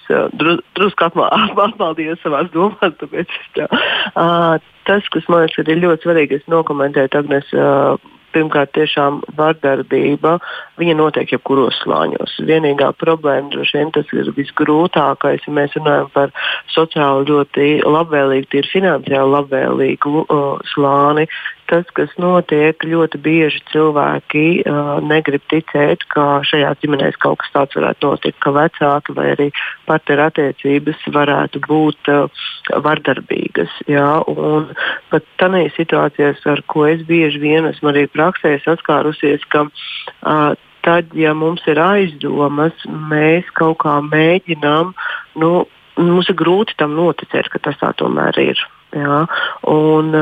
[0.07, 2.93] drusku apmaldījos savā domās.
[3.01, 4.57] Tāpēc, es, uh,
[4.89, 7.51] tas, kas man liekas, ir ļoti svarīgi, es nokomentēju Agnes.
[7.55, 10.35] Uh, pirmkārt, tiešām vardarbība,
[10.77, 12.35] viņa notiek jebkuros slāņos.
[12.45, 16.33] Vienīgā problēma droši vien tas ir visgrūtākais, ja mēs runājam par
[16.73, 21.27] sociāli ļoti labvēlīgu, tīri finansiāli labvēlīgu uh, slāni
[21.69, 27.77] tas, kas notiek, ļoti bieži cilvēki uh, negrib ticēt, ka šajās ģimenēs kaut kas tāds
[27.79, 29.49] varētu notikt, ka vecāki vai arī
[29.89, 32.45] partneru attiecības varētu būt uh,
[32.85, 33.73] vardarbīgas.
[33.91, 34.71] Jā, un
[35.11, 40.55] pat tādā situācijās, ar ko es bieži vien esmu arī praksē saskārusies, ka uh,
[40.87, 42.75] tad, ja mums ir aizdomas,
[43.11, 44.95] mēs kaut kā mēģinām,
[45.41, 45.51] nu,
[45.99, 48.61] mums ir grūti tam noticēt, ka tas tā tomēr ir.
[48.97, 49.21] Jā.
[49.69, 50.13] Un,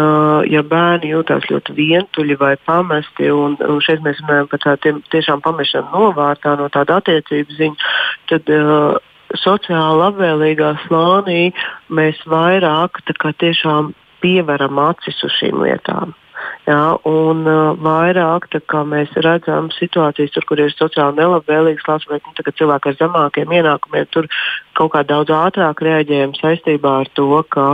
[0.51, 5.43] ja bērni jūtas ļoti vientuļi vai pamesti, un, un šeit mēs runājam par tādiem tiešām
[5.45, 7.93] pamešanu novārtā no tāda attiecības ziņa,
[8.31, 8.97] tad uh,
[9.39, 11.53] sociāli labvēlīgā slānī
[11.89, 16.15] mēs vairāk tiešām pieveram acis uz šīm lietām.
[16.65, 18.47] Jā, un uh, vairāk
[18.89, 24.25] mēs redzam situācijas, tur, kur ir sociāli nelabvēlīgas vai nu, cilvēki ar zemākiem ienākumiem tur
[24.73, 27.67] kaut kā daudz ātrāk reaģējam saistībā ar to, ka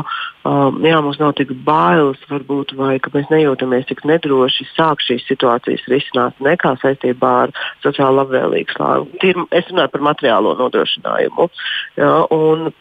[0.44, 5.24] um, jā, mums nav tik bailes, varbūt, vai ka mēs nejūtamies tik nedroši sākt šīs
[5.30, 9.36] situācijas risināt nekā saistībā ar sociāli labvēlīgu slāni.
[9.56, 11.48] Es runāju par materiālo nodrošinājumu.
[11.96, 12.74] Jā, un,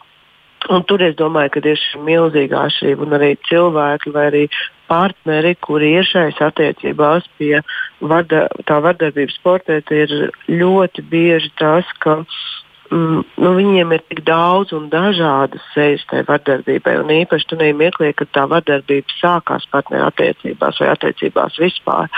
[0.69, 4.43] Un tur es domāju, ka ir šī milzīga atšķirība, un arī cilvēki vai arī
[4.91, 7.61] partneri, kuri ir šajās attiecībās pie
[8.01, 12.19] varda, tā vardarbības portreta, ir ļoti bieži tas, ka
[12.91, 16.97] mm, nu, viņiem ir tik daudz un dažādas sejas tajā vardarbībai.
[17.01, 22.11] Un īpaši tur neiemeklē, ka tā vardarbība sākās partneru attiecībās vai attiecībās vispār.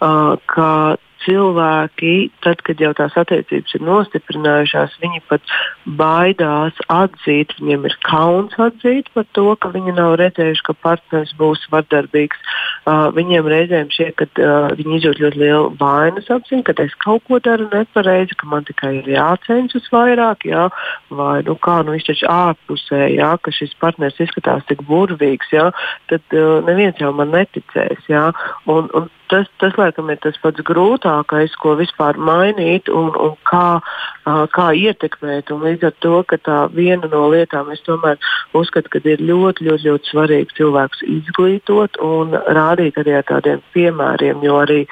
[0.00, 5.52] Uh, cilvēki, tad, kad jau tās attiecības ir nostiprinājušās, viņi pat
[6.00, 11.66] baidās atzīt, viņiem ir kauns atzīt par to, ka viņi nav redzējuši, ka partneris būs
[11.72, 12.40] vardarbīgs.
[12.88, 17.26] Uh, viņiem reizēm šķiet, ka uh, viņi izjūt ļoti lielu vainas apziņu, ka es kaut
[17.28, 20.68] ko daru nepareizi, ka man tikai ir jācenšas vairāk, jā,
[21.12, 25.70] vai nu kā nu viņš taču ārpusē, jā, ka šis partneris izskatās tik burvīgs, jā,
[26.12, 28.08] tad uh, neviens jau man neticēs.
[28.10, 28.30] Jā,
[28.70, 33.80] un, un tas, tas laikam ir tas pats grūtākais, ko vispār mainīt un, un kā,
[33.80, 35.52] uh, kā ietekmēt.
[35.54, 38.18] Un līdz ar to, ka tā viena no lietām es tomēr
[38.58, 44.44] uzskatu, ka ir ļoti, ļoti, ļoti svarīgi cilvēkus izglītot un rādīt arī ar tādiem piemēriem,
[44.46, 44.82] jo arī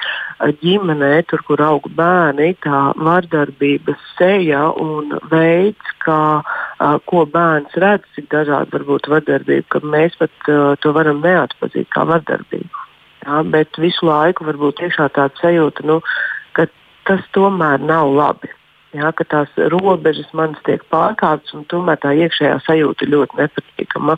[0.63, 8.07] ģimenē, tur, kur aug bērni, tā vardarbības seja un veids, kā, uh, ko bērns redz,
[8.15, 12.88] cik dažādi var būt vardarbība, ka mēs pat uh, to varam neatpazīt kā vardarbību.
[13.25, 15.99] Jā, bet visu laiku var būt iekšā tāda sajūta, nu,
[16.55, 16.69] ka
[17.09, 18.51] tas tomēr nav labi.
[18.95, 24.15] Jā, ka tās robežas manas tiek pārkāptas, un tomēr tā iekšējā sajūta ir ļoti nepatīkama.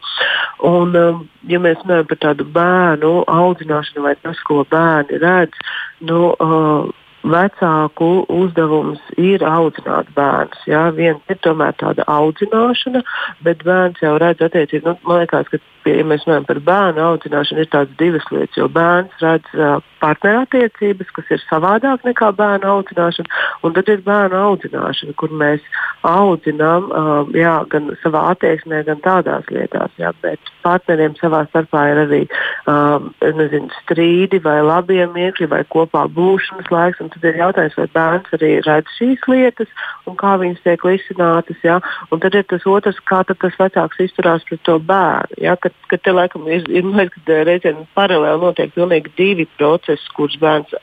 [0.69, 5.59] Un, um, ja mēs runājam par tādu bērnu audzināšanu vai tas, ko bērni redz,
[6.07, 6.87] nu, uh,
[7.23, 10.63] vecāku uzdevums ir audzināt bērnus.
[10.69, 10.87] Jā.
[10.97, 13.03] Viens ir tomēr tāda audzināšana,
[13.45, 17.63] bet bērns jau redz attiecīgi, nu, man liekas, ka, ja mēs runājam par bērnu audzināšanu,
[17.63, 23.41] ir tādas divas lietas, jo bērns redz uh, partnerattiecības, kas ir savādāk nekā bērnu audzināšana,
[23.65, 25.65] un tad ir bērnu audzināšana, kur mēs
[26.07, 32.03] audzinām uh, jā, gan savā attieksmē, gan tādās lietās, jā, bet partneriem savā starpā ir
[32.07, 37.87] arī uh, nezinu, strīdi vai labie mirkļi vai kopā būšanas laiks tad ir jautājums, vai
[37.95, 39.71] bērns arī redz šīs lietas
[40.09, 41.59] un kā viņas tiek risinātas.
[41.65, 41.79] Ja?
[42.11, 45.41] Un tad ir tas otrs, kā tas vecāks izturās pret to bērnu.
[45.43, 45.57] Ja?
[45.61, 50.39] Kad, kad te laikam ir, ir liekas, ka reizēm paralēli notiek pilnīgi divi procesi, kurus
[50.41, 50.75] bērns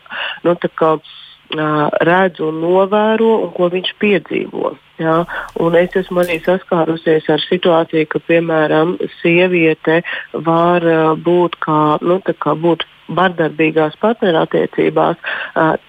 [0.45, 4.75] nu, kā, uh, redz un novēro un ko viņš piedzīvo.
[4.99, 5.23] Ja?
[5.63, 10.03] Un es esmu arī saskārusies ar situāciju, ka, piemēram, sieviete
[10.35, 15.19] var uh, būt kā, nu, kā būt vardarbīgās partnerattiecībās,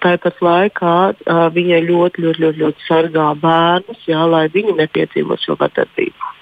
[0.04, 0.96] tāpat laikā
[1.54, 6.36] viņai ļoti, ļoti, ļoti, ļoti sargā bērnus, jā, lai viņi nepiedzīvot šo vardarbību.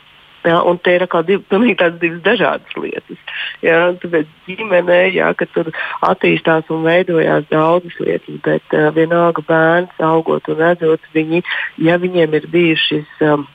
[0.47, 3.19] Ja, un te ir div, pilnīgi divas dažādas lietas.
[3.65, 5.73] Ja, tāpēc ģimenē, ja, tur
[6.07, 11.43] attīstās un veidojās daudzas lietas, bet uh, vienalga bērns augot un redzot, viņi,
[11.83, 13.49] ja viņiem ir bijušas um,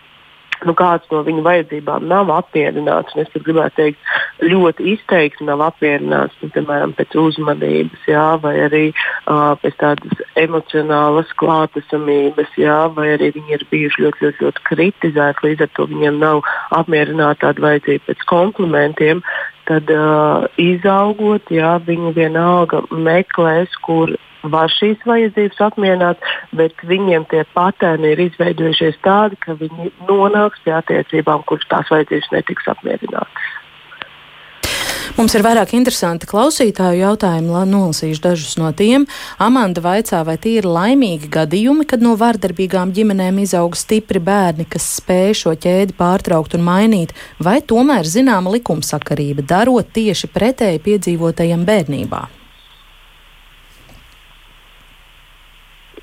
[0.68, 3.16] nu, kāds no viņu vajadzībām nav apmierināts.
[3.20, 4.12] Es gribētu teikt,
[4.44, 11.32] ļoti izteikti nav apmierināts, nu, piemēram, pēc uzmanības, jā, vai arī uh, pēc tādas emocionālas
[11.40, 16.22] klātesamības, jā, vai arī viņi ir bijuši ļoti, ļoti, ļoti kritizēti, līdz ar to viņiem
[16.22, 16.44] nav
[16.76, 19.24] apmierināta tāda vajadzība pēc komplimentiem.
[19.70, 24.12] Tad uh, izaugot, jā, viņi vienalga meklēs, kur
[24.44, 30.76] var šīs vajadzības apmierināt, bet viņiem tie patērni ir izveidojušies tādi, ka viņi nonāks pie
[30.76, 33.52] attiecībām, kuras tās vajadzības netiks apmierinātas.
[35.24, 39.06] Mums ir vairāk interesanti klausītāju jautājumi, lai nolasīšu dažus no tiem.
[39.40, 44.84] Amanda vaicā, vai tie ir laimīgi gadījumi, kad no vardarbīgām ģimenēm izaug stipri bērni, kas
[44.98, 52.22] spēj šo ķēdi pārtraukt un mainīt, vai tomēr zināma likumsakarība, darot tieši pretēji piedzīvotajiem bērnībā?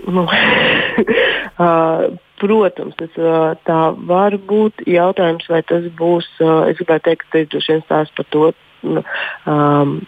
[0.09, 0.25] Nu,
[1.67, 2.09] uh,
[2.41, 6.33] protams, tas, uh, tā var būt jautājums, vai tas būs.
[6.41, 8.49] Uh, es gribētu teikt, tas droši vien stāsta par to,
[8.83, 10.01] um,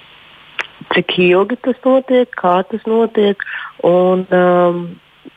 [0.94, 3.44] cik ilgi tas notiek, kā tas notiek.
[3.86, 4.84] Un, um,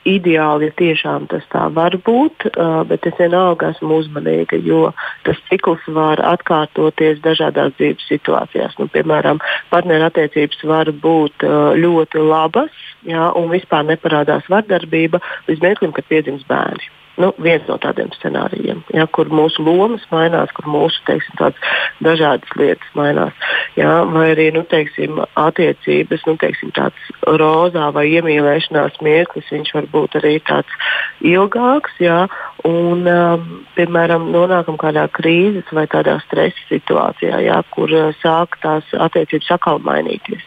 [0.06, 4.92] ideāli, ja tiešām tas tā var būt, uh, bet es vienalga esmu uzmanīga, jo
[5.26, 8.78] tas cikls var atkārtoties dažādās dzīves situācijās.
[8.82, 9.42] Nu, piemēram,
[9.74, 16.48] partnerattiecības var būt uh, ļoti labas, jā, un vispār neparādās vardarbība līdz mirklim, kad piedzimst
[16.50, 21.56] bērni nu, viens no tādiem scenārijiem, ja, kur mūsu lomas mainās, kur mūsu teiksim,
[22.04, 23.36] dažādas lietas mainās.
[23.80, 29.90] Ja, vai arī nu, teiksim, attiecības, nu, teiksim, tāds rozā vai iemīlēšanās mirklis, viņš var
[29.94, 30.92] būt arī tāds
[31.26, 31.96] ilgāks.
[32.04, 32.26] Ja,
[32.68, 38.88] un, um, piemēram, nonākam kādā krīzes vai tādā stresa situācijā, ja, kur uh, sāk tās
[39.08, 40.44] attiecības atkal mainīties.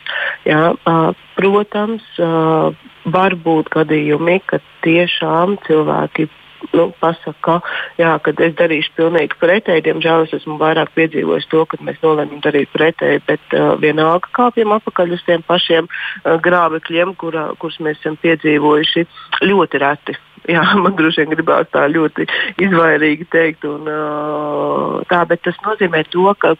[0.48, 2.72] Ja, uh, protams, uh,
[3.08, 6.28] var būt gadījumi, kad tiešām cilvēki
[6.72, 7.58] nu, pasaka,
[8.00, 9.84] jā, ka es darīšu pilnīgi pretēji.
[9.88, 14.74] Diemžēl es esmu vairāk piedzīvojis to, ka mēs nolēmām darīt pretēji, bet uh, vienalga kāpjam
[14.78, 19.06] apakaļ uz tiem pašiem uh, grābekļiem, kur, uh, kurus mēs esam piedzīvojuši
[19.46, 20.18] ļoti reti.
[20.48, 22.28] Jā, man droši vien gribās tā ļoti
[22.66, 23.66] izvairīgi teikt.
[23.68, 26.54] Un, uh, tā, bet tas nozīmē to, ka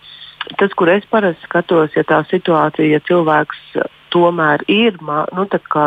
[0.59, 3.79] tas, kur es parasti skatos, ja tā situācija, ja cilvēks
[4.15, 5.47] tomēr ir nu,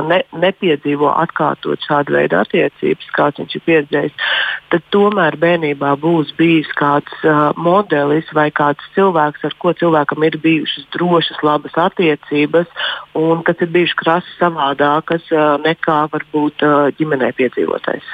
[0.10, 4.26] ne, nepiedzīvo atkārtot šādu veidu attiecības, kāds viņš ir pieredzējis,
[4.74, 10.40] tad tomēr bērnībā būs bijis kāds uh, modelis vai kāds cilvēks, ar ko cilvēkam ir
[10.42, 12.72] bijušas drošas, labas attiecības,
[13.20, 18.06] un kas ir bijušas krasi savādākas uh, nekā varbūt uh, ģimenē piedzīvotais.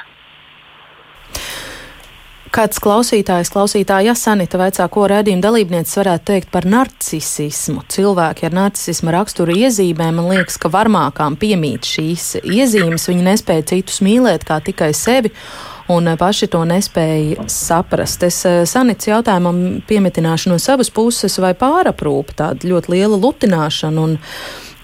[2.48, 7.82] Kāds klausītājs, klausītāja Sanita vaicā, ko redzījuma dalībnieces varētu teikt par narcisismu.
[7.92, 13.08] Cilvēki ar narcisisma raksturu iezīmēm man liekas, ka varmākām piemīt šīs iezīmes.
[13.10, 15.34] Viņi nespēja citus mīlēt kā tikai sevi
[15.92, 18.24] un paši to nespēja saprast.
[18.28, 24.08] Es eh, Sanits jautājumam piemetināšu no savas puses, vai pāraprūpa tāda ļoti liela lutināšana.
[24.08, 24.18] Un,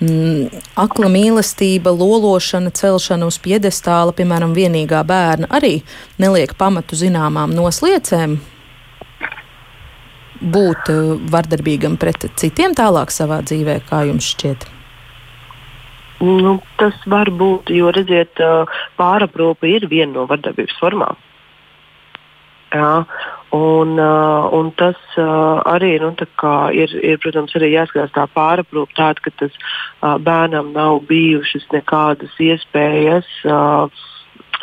[0.01, 5.79] akla mīlestība, lološana, celšana uz piedestāla, piemēram, vienīgā bērna, arī
[6.19, 8.41] neliek pamatu zināmām nosliecēm
[10.45, 14.67] būt uh, vardarbīgam pret citiem tālāk savā dzīvē, kā jums šķiet?
[16.25, 21.19] Nu, tas var būt, jo redziet, uh, pāraprūpe ir viena no vardarbības formām.
[22.75, 23.05] Jā,
[23.55, 26.11] Un, uh, un tas uh, arī nu,
[26.75, 32.35] ir, ir, protams, arī jāskatās tā pāraprūpe, tāda, ka tas uh, bērnam nav bijušas nekādas
[32.43, 33.29] iespējas.
[33.47, 34.03] Uh,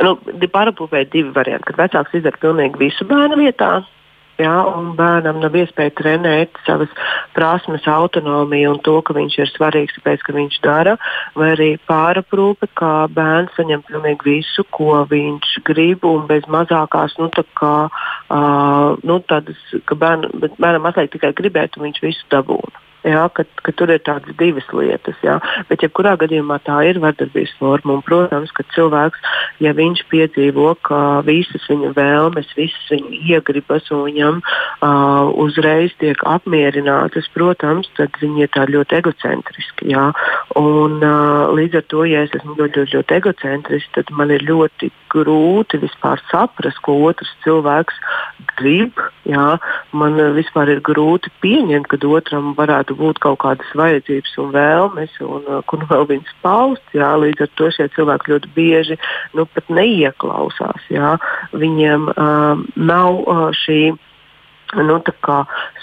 [0.03, 3.77] nu, pāraprūpē ir divi varianti, kad vecāks izdara pilnīgi visu bērnu vietā
[4.41, 6.91] jā, un bērnam nav iespēja trenēt savas
[7.35, 10.97] prasmes, autonomiju un to, ka viņš ir svarīgs, tāpēc, ka viņš dara,
[11.37, 17.31] vai arī pāraprūpe, kā bērns saņem pilnīgi visu, ko viņš grib, un bez mazākās, nu,
[17.33, 22.90] tā kā, uh, nu, tādas, ka bērn, bērnam atliek tikai gribēt, un viņš visu dabūna.
[23.01, 25.17] Jā, ka, ka tur ir tādas divas lietas.
[25.25, 25.39] Jā.
[25.71, 29.23] Bet, ja kurā gadījumā tā ir vardarbības forma, un, protams, ka cilvēks,
[29.63, 36.21] ja viņš piedzīvo, ka visas viņa vēlmes, visas viņa iegribas, un viņam uh, uzreiz tiek
[36.29, 39.89] apmierinātas, protams, tad viņi ir tādi ļoti egocentriski.
[39.95, 40.11] Jā.
[40.61, 44.45] Un, uh, līdz ar to, ja es esmu ļoti, ļoti, ļoti egocentrisks, tad man ir
[44.45, 47.97] ļoti grūti vispār saprast, ko otrs cilvēks
[48.57, 48.99] grib.
[49.29, 49.57] Jā.
[49.95, 55.47] Man vispār ir grūti pieņemt, ka otram varētu būt kaut kādas vajadzības un vēlmes, un
[55.47, 56.85] uh, kur vēl viņas paust.
[56.97, 58.99] Jā, līdz ar to šie cilvēki ļoti bieži
[59.37, 60.87] nu, pat neieklausās.
[60.93, 61.17] Jā.
[61.53, 63.81] Viņiem um, nav uh, šī
[64.79, 65.01] nu,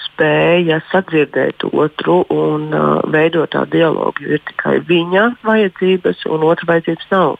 [0.07, 4.25] spēja sadzirdēt otru un uh, veidot tādu dialogu.
[4.27, 7.37] Ir tikai viņa vajadzības, un otra vajadzības nav.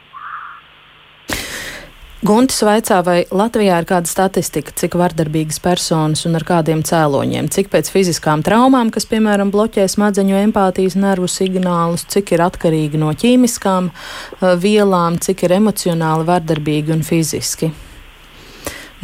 [2.19, 7.71] Guntis vaicā, vai Latvijā ir kāda statistika, cik vardarbīgas personas un ar kādiem cēloņiem, cik
[7.71, 13.93] pēc fiziskām traumām, kas, piemēram, bloķē smadzeņu empātijas nervu signālus, cik ir atkarīgi no ķīmiskām
[13.93, 17.71] uh, vielām, cik ir emocionāli vardarbīgi un fiziski.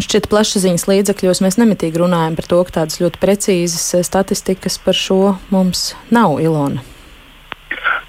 [0.03, 4.99] Šķiet, plašsaziņas līdzekļos mēs nemitīgi runājam par to, ka tādas ļoti precīzas uh, statistikas par
[4.99, 6.83] šo mums nav, Ilona.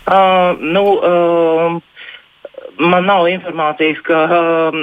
[0.10, 1.84] Uh, nu, uh
[2.80, 4.78] man nav informācijas, ka uh,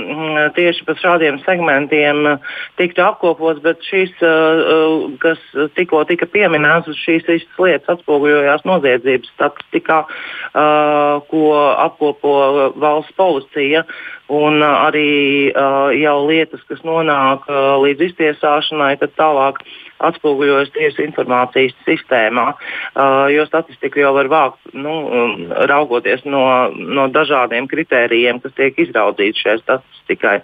[0.57, 5.40] tieši par šādiem segmentiem uh, tiktu apkopots, bet šīs, uh, uh, kas
[5.76, 12.34] tikko tika pieminētas, šīs visas lietas atspoguļojās noziedzības statistikā, uh, ko apkopo
[12.82, 13.84] valsts policija.
[14.32, 19.61] Un uh, arī uh, jau lietas, kas nonāk uh, līdz iztiesāšanai, tad tālāk
[20.09, 27.09] atspoguļojas tiesu informācijas sistēmā, uh, jo statistiku jau var vākt nu, um, raugoties no, no
[27.12, 30.38] dažādiem kritērijiem, kas tiek izraudzīti šajā statistikai.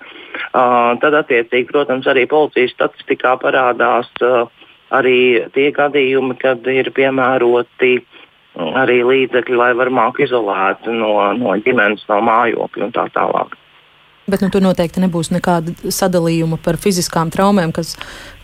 [0.52, 4.46] Uh, tad, attiecīgi, protams, arī policijas statistikā parādās uh,
[4.94, 7.98] arī tie gadījumi, kad ir piemēroti
[8.58, 13.54] arī līdzekļi, lai varētu izolēt no, no ģimenes, no mājokļa un tā tālāk.
[14.28, 17.94] Bet nu, tur noteikti nebūs nekāda sadalījuma par fiziskām traumēm, kas,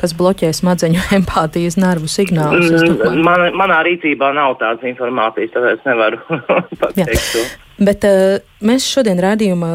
[0.01, 2.71] kas bloķē smadzeņu empātijas nervu signālus.
[2.73, 6.23] Mm, man, manā rīcībā nav tādas informācijas, tāpēc nevaru
[6.83, 7.45] pateikt to.
[7.75, 9.69] Bet uh, mēs šodien redzījuma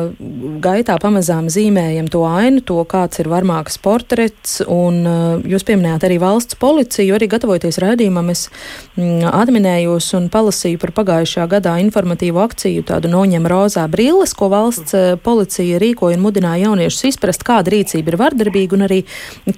[0.63, 6.19] gaitā pamazām zīmējam to ainu, to kāds ir varmākas portrets, un uh, jūs pieminējāt arī
[6.21, 8.45] valsts policiju, arī gatavoties redzījumam, es
[8.95, 14.95] mm, atminējos un palasīju par pagājušā gadā informatīvu akciju, tādu noņem rozā brilles, ko valsts
[14.95, 19.01] uh, policija rīkoja un mudināja jauniešus izprast, kāda rīcība ir vardarbīga un arī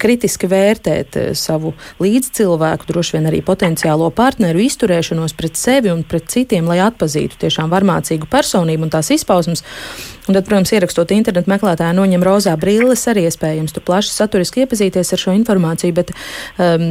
[0.02, 6.26] kritiski vērtēt uh, savu līdzcilvēku, droši vien arī potenciālo partneru izturēšanos pret sevi un pret
[6.34, 9.64] citiem, lai atpazītu tiešām varmācīgu personību un tās izpausmes.
[10.28, 15.12] Un tad, protams, ierakstot internetu meklētāju, noņem rozā brilles, arī iespējams tur plaši saturiski iepazīties
[15.14, 15.96] ar šo informāciju.
[15.98, 16.88] Bet um,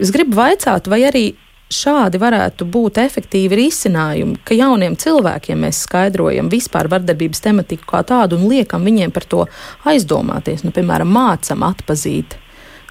[0.00, 1.24] es gribu vaicāt, vai arī
[1.70, 8.40] šādi varētu būt efektīvi risinājumi, ka jauniem cilvēkiem mēs skaidrojam vispār vardarbības tematiku kā tādu
[8.40, 9.44] un liekam viņiem par to
[9.88, 10.64] aizdomāties.
[10.66, 12.36] Nu, piemēram, mācam atpazīt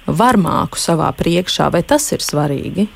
[0.06, 2.88] varmāku savā priekšā, vai tas ir svarīgi?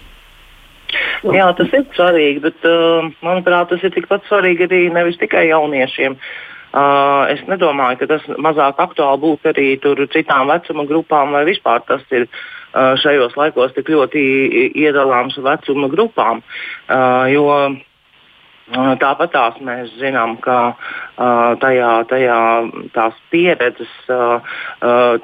[1.34, 6.18] Jā, tas ir svarīgi, bet uh, manuprāt, tas ir tikpat svarīgi arī nevis tikai jauniešiem.
[6.74, 9.68] Uh, es nedomāju, ka tas mazāk aktuāli būtu arī
[10.10, 14.22] citām vecuma grupām, vai vispār tas ir uh, šajos laikos tik ļoti
[14.74, 16.42] iedalāms vecuma grupām.
[16.88, 17.76] Uh, jo uh,
[18.72, 22.38] Tāpat tās mēs zinām, ka uh, tajā, tajā
[22.94, 24.40] tās pieredzes, uh,
[24.80, 25.18] uh,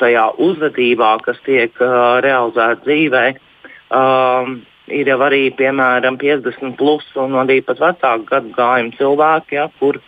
[0.00, 3.22] tajā uzvedībā, kas tiek uh, realizēta dzīvē,
[3.94, 4.50] uh,
[4.94, 10.00] ir jau arī piemēram 50 plus un arī pat vecāku gadu gājumu cilvēki, ja, kur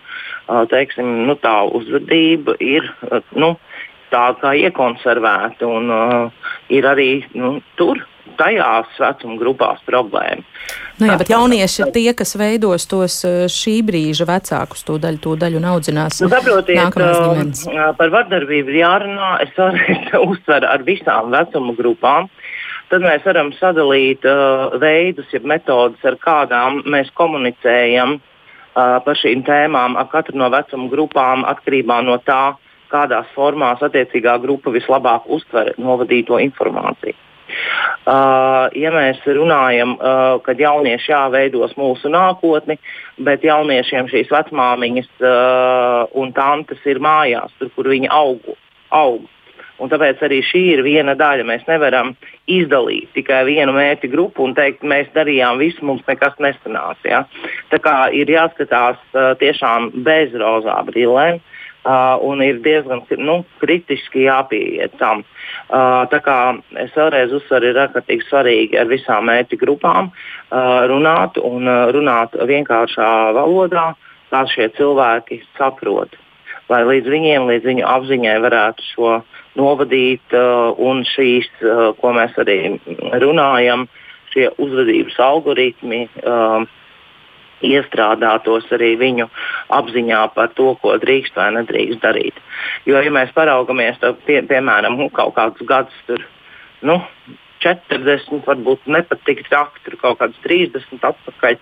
[0.73, 2.89] teiksim, nu, tā uzvedība ir
[3.39, 3.55] nu,
[4.13, 8.03] tāda kā iekonservēta un uh, ir arī nu, tur.
[8.33, 10.41] Tajās vecuma grupās problēma.
[10.97, 13.19] Nu, jā, bet jaunieši ir tie, kas veidos tos
[13.53, 16.23] šī brīža vecākus, to daļu, to daļu un audzinās.
[16.23, 16.97] Nu, saprotiet,
[17.99, 19.35] par vardarbību jārunā.
[19.45, 19.99] Es arī
[20.31, 22.31] uztveru ar visām vecuma grupām.
[22.31, 22.42] Uh,
[22.93, 29.47] Tad mēs varam sadalīt uh, veidus, jeb metodas, ar kādām mēs komunicējam uh, par šīm
[29.47, 32.53] tēmām ar katru no vecuma grupām atkarībā no tā,
[32.93, 37.17] kādās formās attiecīgā grupa vislabāk uztver novadīto informāciju.
[38.03, 42.77] Uh, ja mēs runājam, uh, kad jaunieši jāveidos mūsu nākotni,
[43.25, 48.53] bet jauniešiem šīs vecmāmiņas uh, un tantes ir mājās, tur, kur viņi aug.
[48.91, 49.25] aug.
[49.83, 51.47] Un tāpēc arī šī ir viena daļa.
[51.49, 52.13] Mēs nevaram
[52.51, 57.09] izdalīt tikai vienu mērķu grupu un teikt, mēs darījām visu, mums nekas nesanāca.
[57.09, 57.25] Ja?
[57.73, 61.43] Tā kā ir jāskatās uh, tiešām bez rozā brillēm.
[61.83, 65.25] Uh, un ir diezgan nu, kritiski jāpieiet tam.
[65.67, 66.37] Uh, tā kā
[66.79, 72.39] es vēlreiz uzsveru, ir ārkārtīgi svarīgi ar visām mērķu grupām uh, runāt un uh, runāt
[72.39, 73.89] vienkāršā valodā,
[74.31, 76.15] kā šie cilvēki saprot.
[76.71, 79.17] Lai līdz viņiem, līdz viņu apziņai varētu šo
[79.59, 82.59] novadīt uh, un šīs, uh, ko mēs arī
[83.23, 83.89] runājam,
[84.33, 86.07] šie uzvedības algoritmi.
[86.23, 86.69] Uh,
[87.63, 89.29] iestrādātos arī viņu
[89.71, 92.41] apziņā par to, ko drīkst vai nedrīkst darīt.
[92.89, 96.25] Jo, ja mēs paraugamies, tad, pie, piemēram, nu, kaut kādus gadus tur,
[96.83, 96.99] nu,
[97.63, 101.59] 40, varbūt nepatīk traki, tur kaut kāds 30 atpakaļ.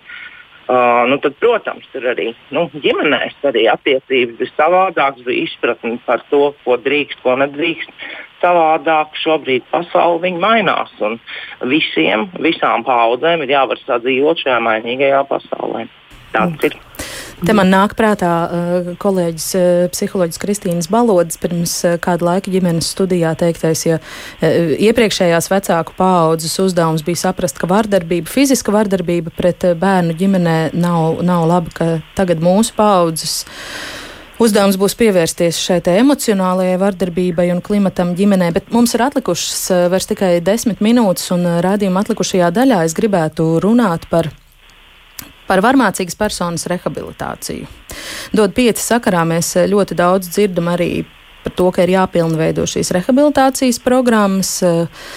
[0.69, 6.21] Uh, nu tad, protams, tur arī nu, ģimenēs arī attiecības bija savādākas, bija izpratne par
[6.29, 7.89] to, ko drīkst, ko nedrīkst
[8.43, 9.17] savādāk.
[9.23, 11.17] Šobrīd pasaule mainās, un
[11.71, 15.87] visiem, visām paudzēm ir jāvar sadzīvot šajā mainīgajā pasaulē.
[16.31, 16.77] Tāds ir.
[17.41, 22.91] Te man nāk prātā uh, kolēģis uh, psiholoģis Kristīnas Balodas pirms uh, kāda laika ģimenes
[22.93, 23.97] studijā teiktais, ja
[24.41, 31.47] iepriekšējās vecāku paaudzes uzdevums bija saprast, ka vardarbība, fiziska vardarbība pret bērnu ģimenē nav, nav
[31.49, 33.41] laba, ka tagad mūsu paaudzes
[34.41, 40.35] uzdevums būs pievērsties šai emocionālajai vardarbībai un klimatam ģimenē, bet mums ir atlikušas vairs tikai
[40.45, 44.31] desmit minūtes, un rādījuma atlikušajā daļā es gribētu runāt par
[45.51, 47.67] par varmācīgas personas rehabilitāciju.
[48.35, 51.03] Dod pieci sakarā mēs eh, ļoti daudz dzirdam arī
[51.43, 54.59] par to, ka ir jāpilnveido šīs rehabilitācijas programmas.
[54.61, 55.07] Uh,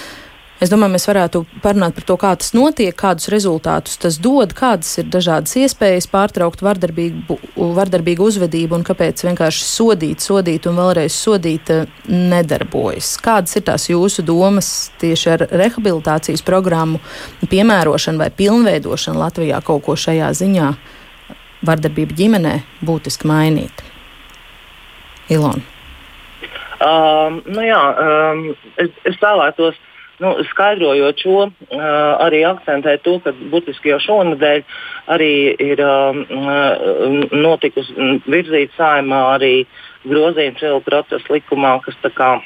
[0.63, 4.93] Es domāju, mēs varētu parunāt par to, kā tas notiek, kādus rezultātus tas dod, kādas
[5.03, 7.39] ir dažādas iespējas pārtraukt vardarbīgu,
[7.75, 13.17] vardarbīgu uzvedību un kāpēc vienkārši sodīt, sodīt un vēlreiz sodīt eh, nedarbojas.
[13.25, 14.69] Kādas ir tās jūsu domas
[15.03, 17.01] tieši ar rehabilitācijas programmu
[17.51, 20.69] piemērošanu vai pilnveidošanu Latvijā kaut ko šajā ziņā
[21.67, 22.55] vardarbība ģimenē
[22.87, 23.83] būtiski mainīt?
[25.35, 25.67] Ilona.
[26.85, 28.47] Um, nu jā, um,
[28.79, 29.79] es, es vēlētos
[30.23, 31.85] nu, skaidrojot šo, uh,
[32.25, 34.63] arī akcentēt to, ka būtiski jau šonadēļ
[35.15, 36.21] arī ir uh,
[37.33, 39.55] notikusi virzīt saimā arī
[40.05, 42.37] grozījums civil procesa likumā, kas kā,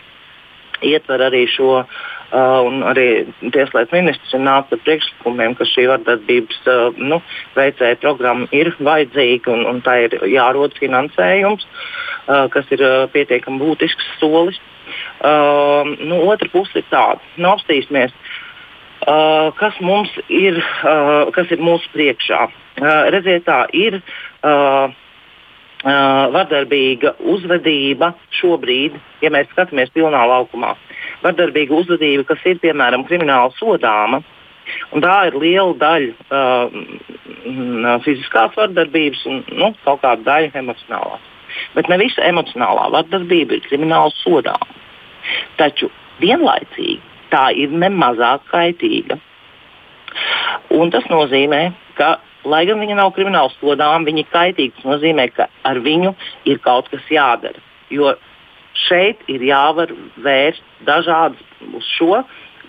[0.82, 1.82] ietver arī šo.
[2.28, 7.22] Uh, un arī Tieslietu ministrs ir nācis ar priekšlikumiem, ka šī vardarbības uh, nu,
[7.56, 13.62] veicēja programma ir vajadzīga un, un tā ir jārod finansējums, uh, kas ir uh, pietiekami
[13.62, 14.60] būtisks solis.
[15.18, 18.14] Uh, nu, otra puse ir tāda, nu, apstīsimies,
[19.06, 22.46] uh, kas mums ir, uh, kas ir mūsu priekšā.
[22.78, 24.00] Uh, redziet, tā ir.
[24.42, 24.94] Uh,
[25.78, 30.72] Uh, vardarbīga uzvedība šobrīd, ja mēs skatāmies pilnā laukumā,
[31.22, 34.18] vardarbīga uzvedība, kas ir piemēram krimināla sodāma,
[34.90, 41.30] un tā ir liela daļa uh, fiziskās vardarbības un nu, kaut kāda daļa emocionālās.
[41.78, 44.66] Bet ne visa emocionālā vardarbība ir krimināla sodāma.
[45.60, 45.90] Taču
[46.22, 47.00] vienlaicīgi
[47.32, 49.18] tā ir nemazāk kaitīga.
[50.74, 51.62] Un tas nozīmē,
[51.98, 52.16] ka,
[52.48, 54.76] lai gan viņa nav krimināla sodām, viņa ir kaitīga.
[54.78, 56.14] Tas nozīmē, ka ar viņu
[56.48, 57.60] ir kaut kas jādara.
[57.92, 58.14] Jo
[58.88, 61.40] šeit ir jāvar vērst dažādas
[61.74, 62.22] uz šo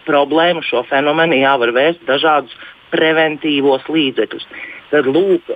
[0.07, 2.55] problēmu, šo fenomenu, jāvar vērst dažādus
[2.93, 4.47] preventīvos līdzekļus.
[4.89, 5.51] Tad lūk,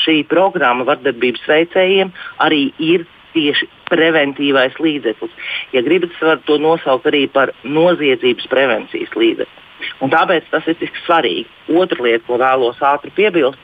[0.00, 3.04] šī programma vardarbības veicējiem arī ir
[3.38, 5.54] tieši preventīvais līdzeklis.
[5.72, 9.64] Ja gribat, var to nosaukt arī par noziedzības prevencijas līdzekli.
[10.02, 11.46] Un tāpēc tas ir tik svarīgi.
[11.78, 13.60] Otra lieta, ko vēlos ātri piebilst,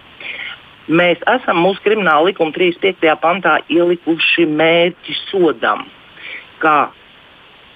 [0.86, 3.14] mēs esam mūsu krimināla likuma 35.
[3.22, 5.88] pantā ielikuši mērķi sodam.
[6.62, 6.78] Kā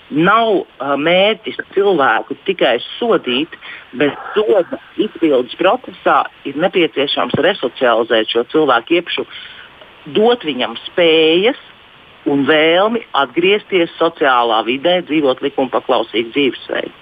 [0.09, 0.62] nav
[1.03, 3.53] mērķis cilvēku tikai sodīt,
[4.01, 9.26] bet soda izpildes procesā ir nepieciešams resocializēt šo cilvēku, iepšu
[10.16, 11.59] dot viņam spējas,
[12.29, 16.97] un vēlmi atgriezties sociālā vidē, dzīvot likumpaklausīgu dzīvesveidu.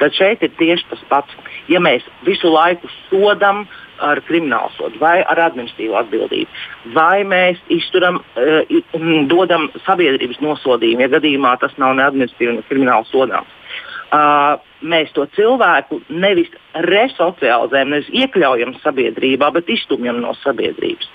[0.00, 1.36] Tad šeit ir tieši tas pats.
[1.68, 3.66] Ja mēs visu laiku sodam
[4.00, 6.60] ar kriminālu sodu vai ar administratīvu atbildību,
[6.96, 8.78] vai mēs izturam, uh,
[9.28, 13.56] dodam sabiedrības nosodījumu, ja gadījumā tas nav ne administratīvi, ne krimināli sodāms.
[14.10, 16.48] Uh, mēs to cilvēku nevis
[16.88, 21.06] resocializējam, nevis iekļaujam sabiedrībā, bet izstumjam no sabiedrības.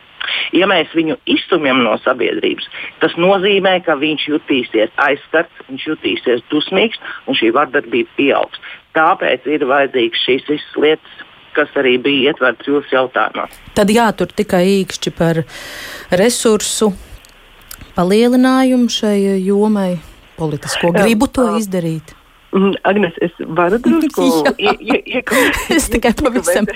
[0.55, 2.67] Ja mēs viņu izstumjam no sabiedrības,
[3.03, 8.61] tas nozīmē, ka viņš jutīsies aizskarts, viņš jutīsies dusmīgs un šī vardarbība pieaugs.
[8.95, 11.23] Tāpēc ir vajadzīgas šīs visas lietas,
[11.55, 13.47] kas arī bija ietverts jūsu jautājumā.
[13.76, 15.41] Tad jātur tikai īkšķi par
[16.11, 16.91] resursu
[17.95, 19.95] palielinājumu šai jomai,
[20.39, 22.15] politisko gribu to izdarīt.
[22.56, 24.26] Mm, Agnes, es varu drusku
[24.56, 25.58] iekomentēt.
[25.76, 26.68] Es tikai pavisam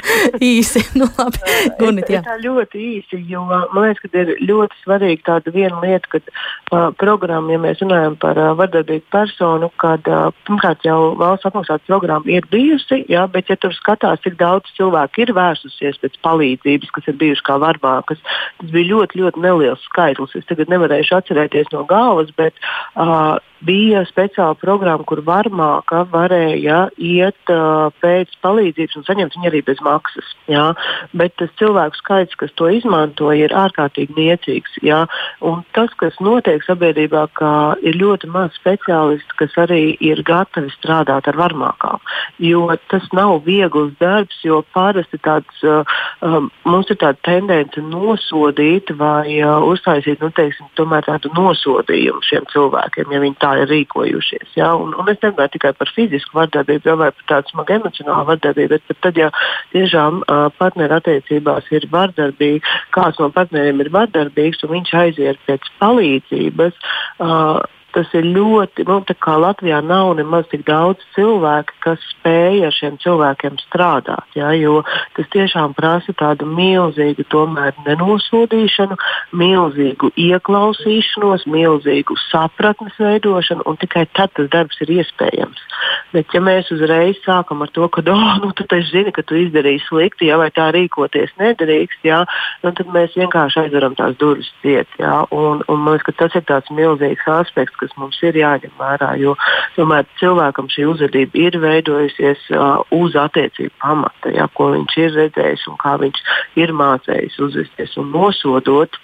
[0.43, 0.83] īsi.
[0.99, 1.39] Nu, labi,
[1.79, 2.19] Gunit, jā.
[2.25, 6.89] Tā ļoti īsi, jo man liekas, ka ir ļoti svarīga tāda viena lieta, ka uh,
[6.99, 12.27] programma, ja mēs runājam par uh, vardarbīgu personu, kad uh, pirmkārt jau valsts apmaksāta programma
[12.33, 17.07] ir bijusi, jā, bet ja tur skatās, cik daudz cilvēku ir vērsusies pēc palīdzības, kas
[17.07, 18.19] ir bijuši kā varbākas,
[18.59, 20.35] tas bija ļoti, ļoti neliels skaitlis.
[20.35, 22.57] Es tagad nevarēšu atcerēties no galvas, bet
[22.99, 25.21] uh, bija speciāla programma, kur
[25.69, 30.25] varmāka varēja iet uh, pēc palīdzības un saņemt viņu arī bez maksas.
[30.47, 30.73] Jā.
[31.13, 34.79] Bet tas cilvēku skaits, kas to izmanto, ir ārkārtīgi niecīgs.
[34.81, 35.05] Jā.
[35.41, 41.27] Un tas, kas notiek sabiedrībā, ka ir ļoti maz speciālistu, kas arī ir gatavi strādāt
[41.27, 41.99] ar varmākām.
[42.39, 45.83] Jo tas nav viegls darbs, jo parasti tāds, uh,
[46.21, 53.11] um, mums ir tāda tendence nosodīt vai uh, uztaisīt nu, teiksim, tādu nosodījumu šiem cilvēkiem,
[53.13, 54.53] ja viņi tā tā ir rīkojušies.
[54.59, 54.73] Ja?
[54.77, 59.01] Un, un es nedomāju tikai par fizisku vardarbību vai par tādu smagu emocionālu vardarbību, bet,
[59.03, 59.29] tad, ja
[59.75, 60.23] tiešām
[60.57, 66.79] partnerattiecībās ir vardarbība, kāds no partneriem ir vardarbīgs un viņš aiziet pēc palīdzības.
[67.19, 67.59] Uh,
[67.99, 72.75] tas ir ļoti, nu, tā kā Latvijā nav nemaz tik daudz cilvēku, kas spēj ar
[72.75, 74.23] šiem cilvēkiem strādāt.
[74.39, 74.79] Ja, jo
[75.17, 78.95] tas tiešām prasa tādu milzīgu tomēr nenosodīšanu,
[79.41, 85.65] milzīgu ieklausīšanos, milzīgu sapratnes veidošanu, un tikai tad tas darbs ir iespējams.
[86.13, 89.37] Bet ja mēs uzreiz sākam ar to, ka, oh, nu, tu taču zini, ka tu
[89.37, 92.23] izdarīji slikti, ja, vai tā rīkoties nedrīkst, ja,
[92.63, 94.89] nu, tad mēs vienkārši aizveram tās durvis ciet.
[95.01, 98.73] Ja, un, un man liekas, ka tas ir tāds milzīgs aspekts, kas mums ir jāņem
[98.79, 99.13] vērā.
[99.21, 99.35] Jo
[99.77, 105.67] tomēr cilvēkam šī uzvedība ir veidojusies uh, uz attiecību pamata, ja, ko viņš ir redzējis
[105.71, 106.23] un kā viņš
[106.61, 108.99] ir mācējis uzvesties un nosodot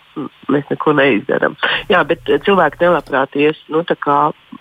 [0.52, 1.56] mēs neko neizdarām.
[1.92, 3.84] Jā, bet cilvēki nelabprāt ies nu,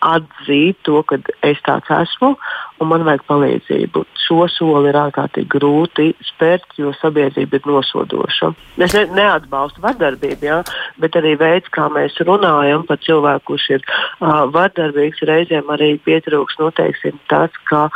[0.04, 2.34] atzīt to, ka es tāds esmu
[2.82, 4.04] un man vajag palīdzību.
[4.24, 8.50] Šo soli ir ārkārtīgi grūti spērt, jo sabiedrība ir nosodoša.
[8.84, 10.60] Es ne, neatbalstu vardarbību, jā,
[11.00, 16.60] bet arī veids, kā mēs runājam par cilvēku, kurš ir uh, vardarbīgs, reizēm arī pietrūks
[16.62, 17.88] nu, teiksim, tas, ka.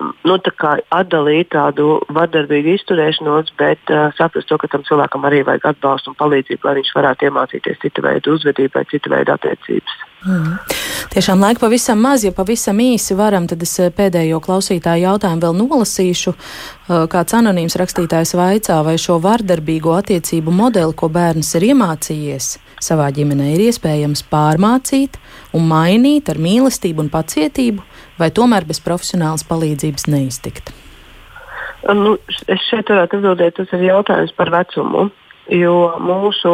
[0.00, 0.52] Nu, tā
[0.96, 6.16] atdalīt tādu vardarbīgu izturēšanos, bet uh, saprast to, ka tam cilvēkam arī vajag atbalstu un
[6.20, 9.98] palīdzību, lai viņš varētu iemācīties citu veidu uzvedību vai citu veidu attiecības.
[10.24, 10.56] Mm.
[11.12, 16.34] Tiešām laika pavisam maz, ja pavisam īsi varam, tad es pēdējo klausītāju jautājumu vēl nolasīšu.
[17.12, 22.52] Kāds anonīms rakstītājs vaicā, vai šo vardarbīgo attiecību modeli, ko bērns ir iemācījies
[22.82, 25.18] savā ģimenē, ir iespējams pārmācīt
[25.56, 27.84] un mainīt ar mīlestību un pacietību,
[28.20, 30.72] vai tomēr bez profesionālas palīdzības neiztikt?
[31.88, 32.16] Nu,
[32.50, 35.08] es šeit varētu atbildēt, tas ir jautājums par vecumu.
[35.50, 36.50] Jo mūsu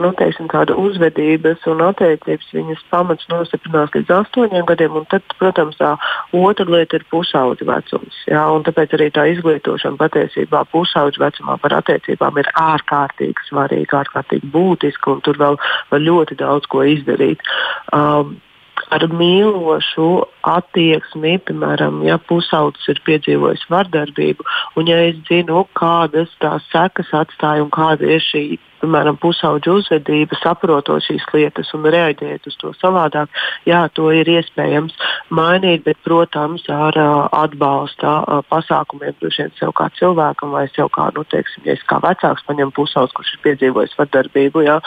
[0.00, 0.48] nu, teiksim,
[0.80, 5.90] uzvedības un attiecības viņas pamats nostiprinās līdz astoņiem gadiem, un tad, protams, tā
[6.32, 8.22] otra lieta ir pusaudža vecums.
[8.30, 15.12] Jā, tāpēc arī tā izglītošana patiesībā pusaudža vecumā par attiecībām ir ārkārtīgi svarīga, ārkārtīgi būtiska,
[15.12, 15.60] un tur vēl
[15.92, 17.44] var ļoti daudz ko izdarīt.
[17.92, 18.38] Um,
[18.92, 20.08] ar mīlošu
[20.48, 27.64] attieksmi, piemēram, ja pusaudzis ir piedzīvojis vardarbību, un ja es zinu, kādas tās sekas atstāja
[27.64, 28.44] un kāda ir šī
[28.82, 33.30] piemēram, pusauģa uzvedība, saprotot šīs lietas un reaģēt uz to savādāk,
[33.68, 34.96] jā, to ir iespējams
[35.32, 40.90] mainīt, bet, protams, ar uh, atbalsta uh, pasākumiem, droši vien sev kā cilvēkam vai sev
[40.94, 44.78] kā, nu, teiksim, ja es kā vecāks paņemu pusaudzis, kurš ir piedzīvojis vardarbību, jā,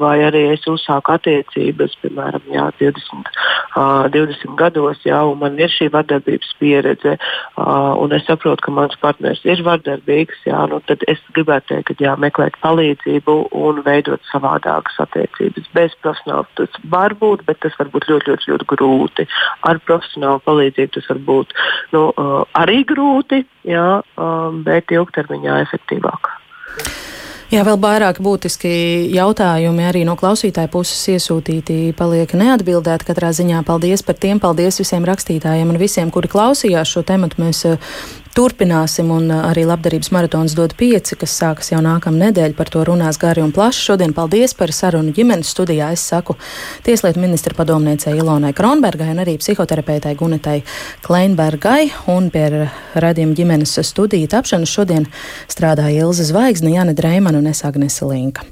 [0.00, 3.32] vai arī es uzsāku attiecības, piemēram, jā, 20,
[3.78, 8.74] uh, 20 gados, jā, un man ir šī vardarbības pieredze, uh, un es saprotu, ka
[8.74, 13.82] mans partners ir vardarbīgs, jā, nu, tad es gribētu teikt, ka jā, meklēt palīdzību un
[13.86, 15.68] veidot savādākas attiecības.
[15.76, 19.28] Bez profesionāla tas var būt, bet tas var būt ļoti, ļoti, ļoti grūti.
[19.68, 21.56] Ar profesionālu palīdzību tas var būt
[21.96, 22.04] nu,
[22.58, 23.88] arī grūti, jā,
[24.66, 26.34] bet ilgtermiņā efektīvāk.
[27.48, 28.68] Jā, vēl vairāk būtiski
[29.08, 33.06] jautājumi arī no klausītāja puses iesūtīti paliek neatbildēti.
[33.08, 37.40] Katrā ziņā paldies par tiem, paldies visiem rakstītājiem un visiem, kuri klausījās šo tematu.
[37.40, 37.62] Mēs
[38.38, 42.54] turpināsim, un arī labdarības maratons dod pieci, kas sākas jau nākamā nedēļa.
[42.58, 43.84] Par to runās gari un plaši.
[43.90, 45.90] Šodien paldies par sarunu ģimenes studijā.
[45.96, 46.36] Es saku
[46.86, 50.60] Tieslietu ministra padomniecei Ilonai Kronbergai un arī psihoterapeitai Gunetai
[51.06, 51.90] Kleinbergai.
[52.14, 52.46] Un pie
[52.94, 55.10] radījuma ģimenes studiju tapšanas šodien
[55.50, 58.48] strādāja Ilza Zvaigzne, Jana Dreimana un es Agnese Linka.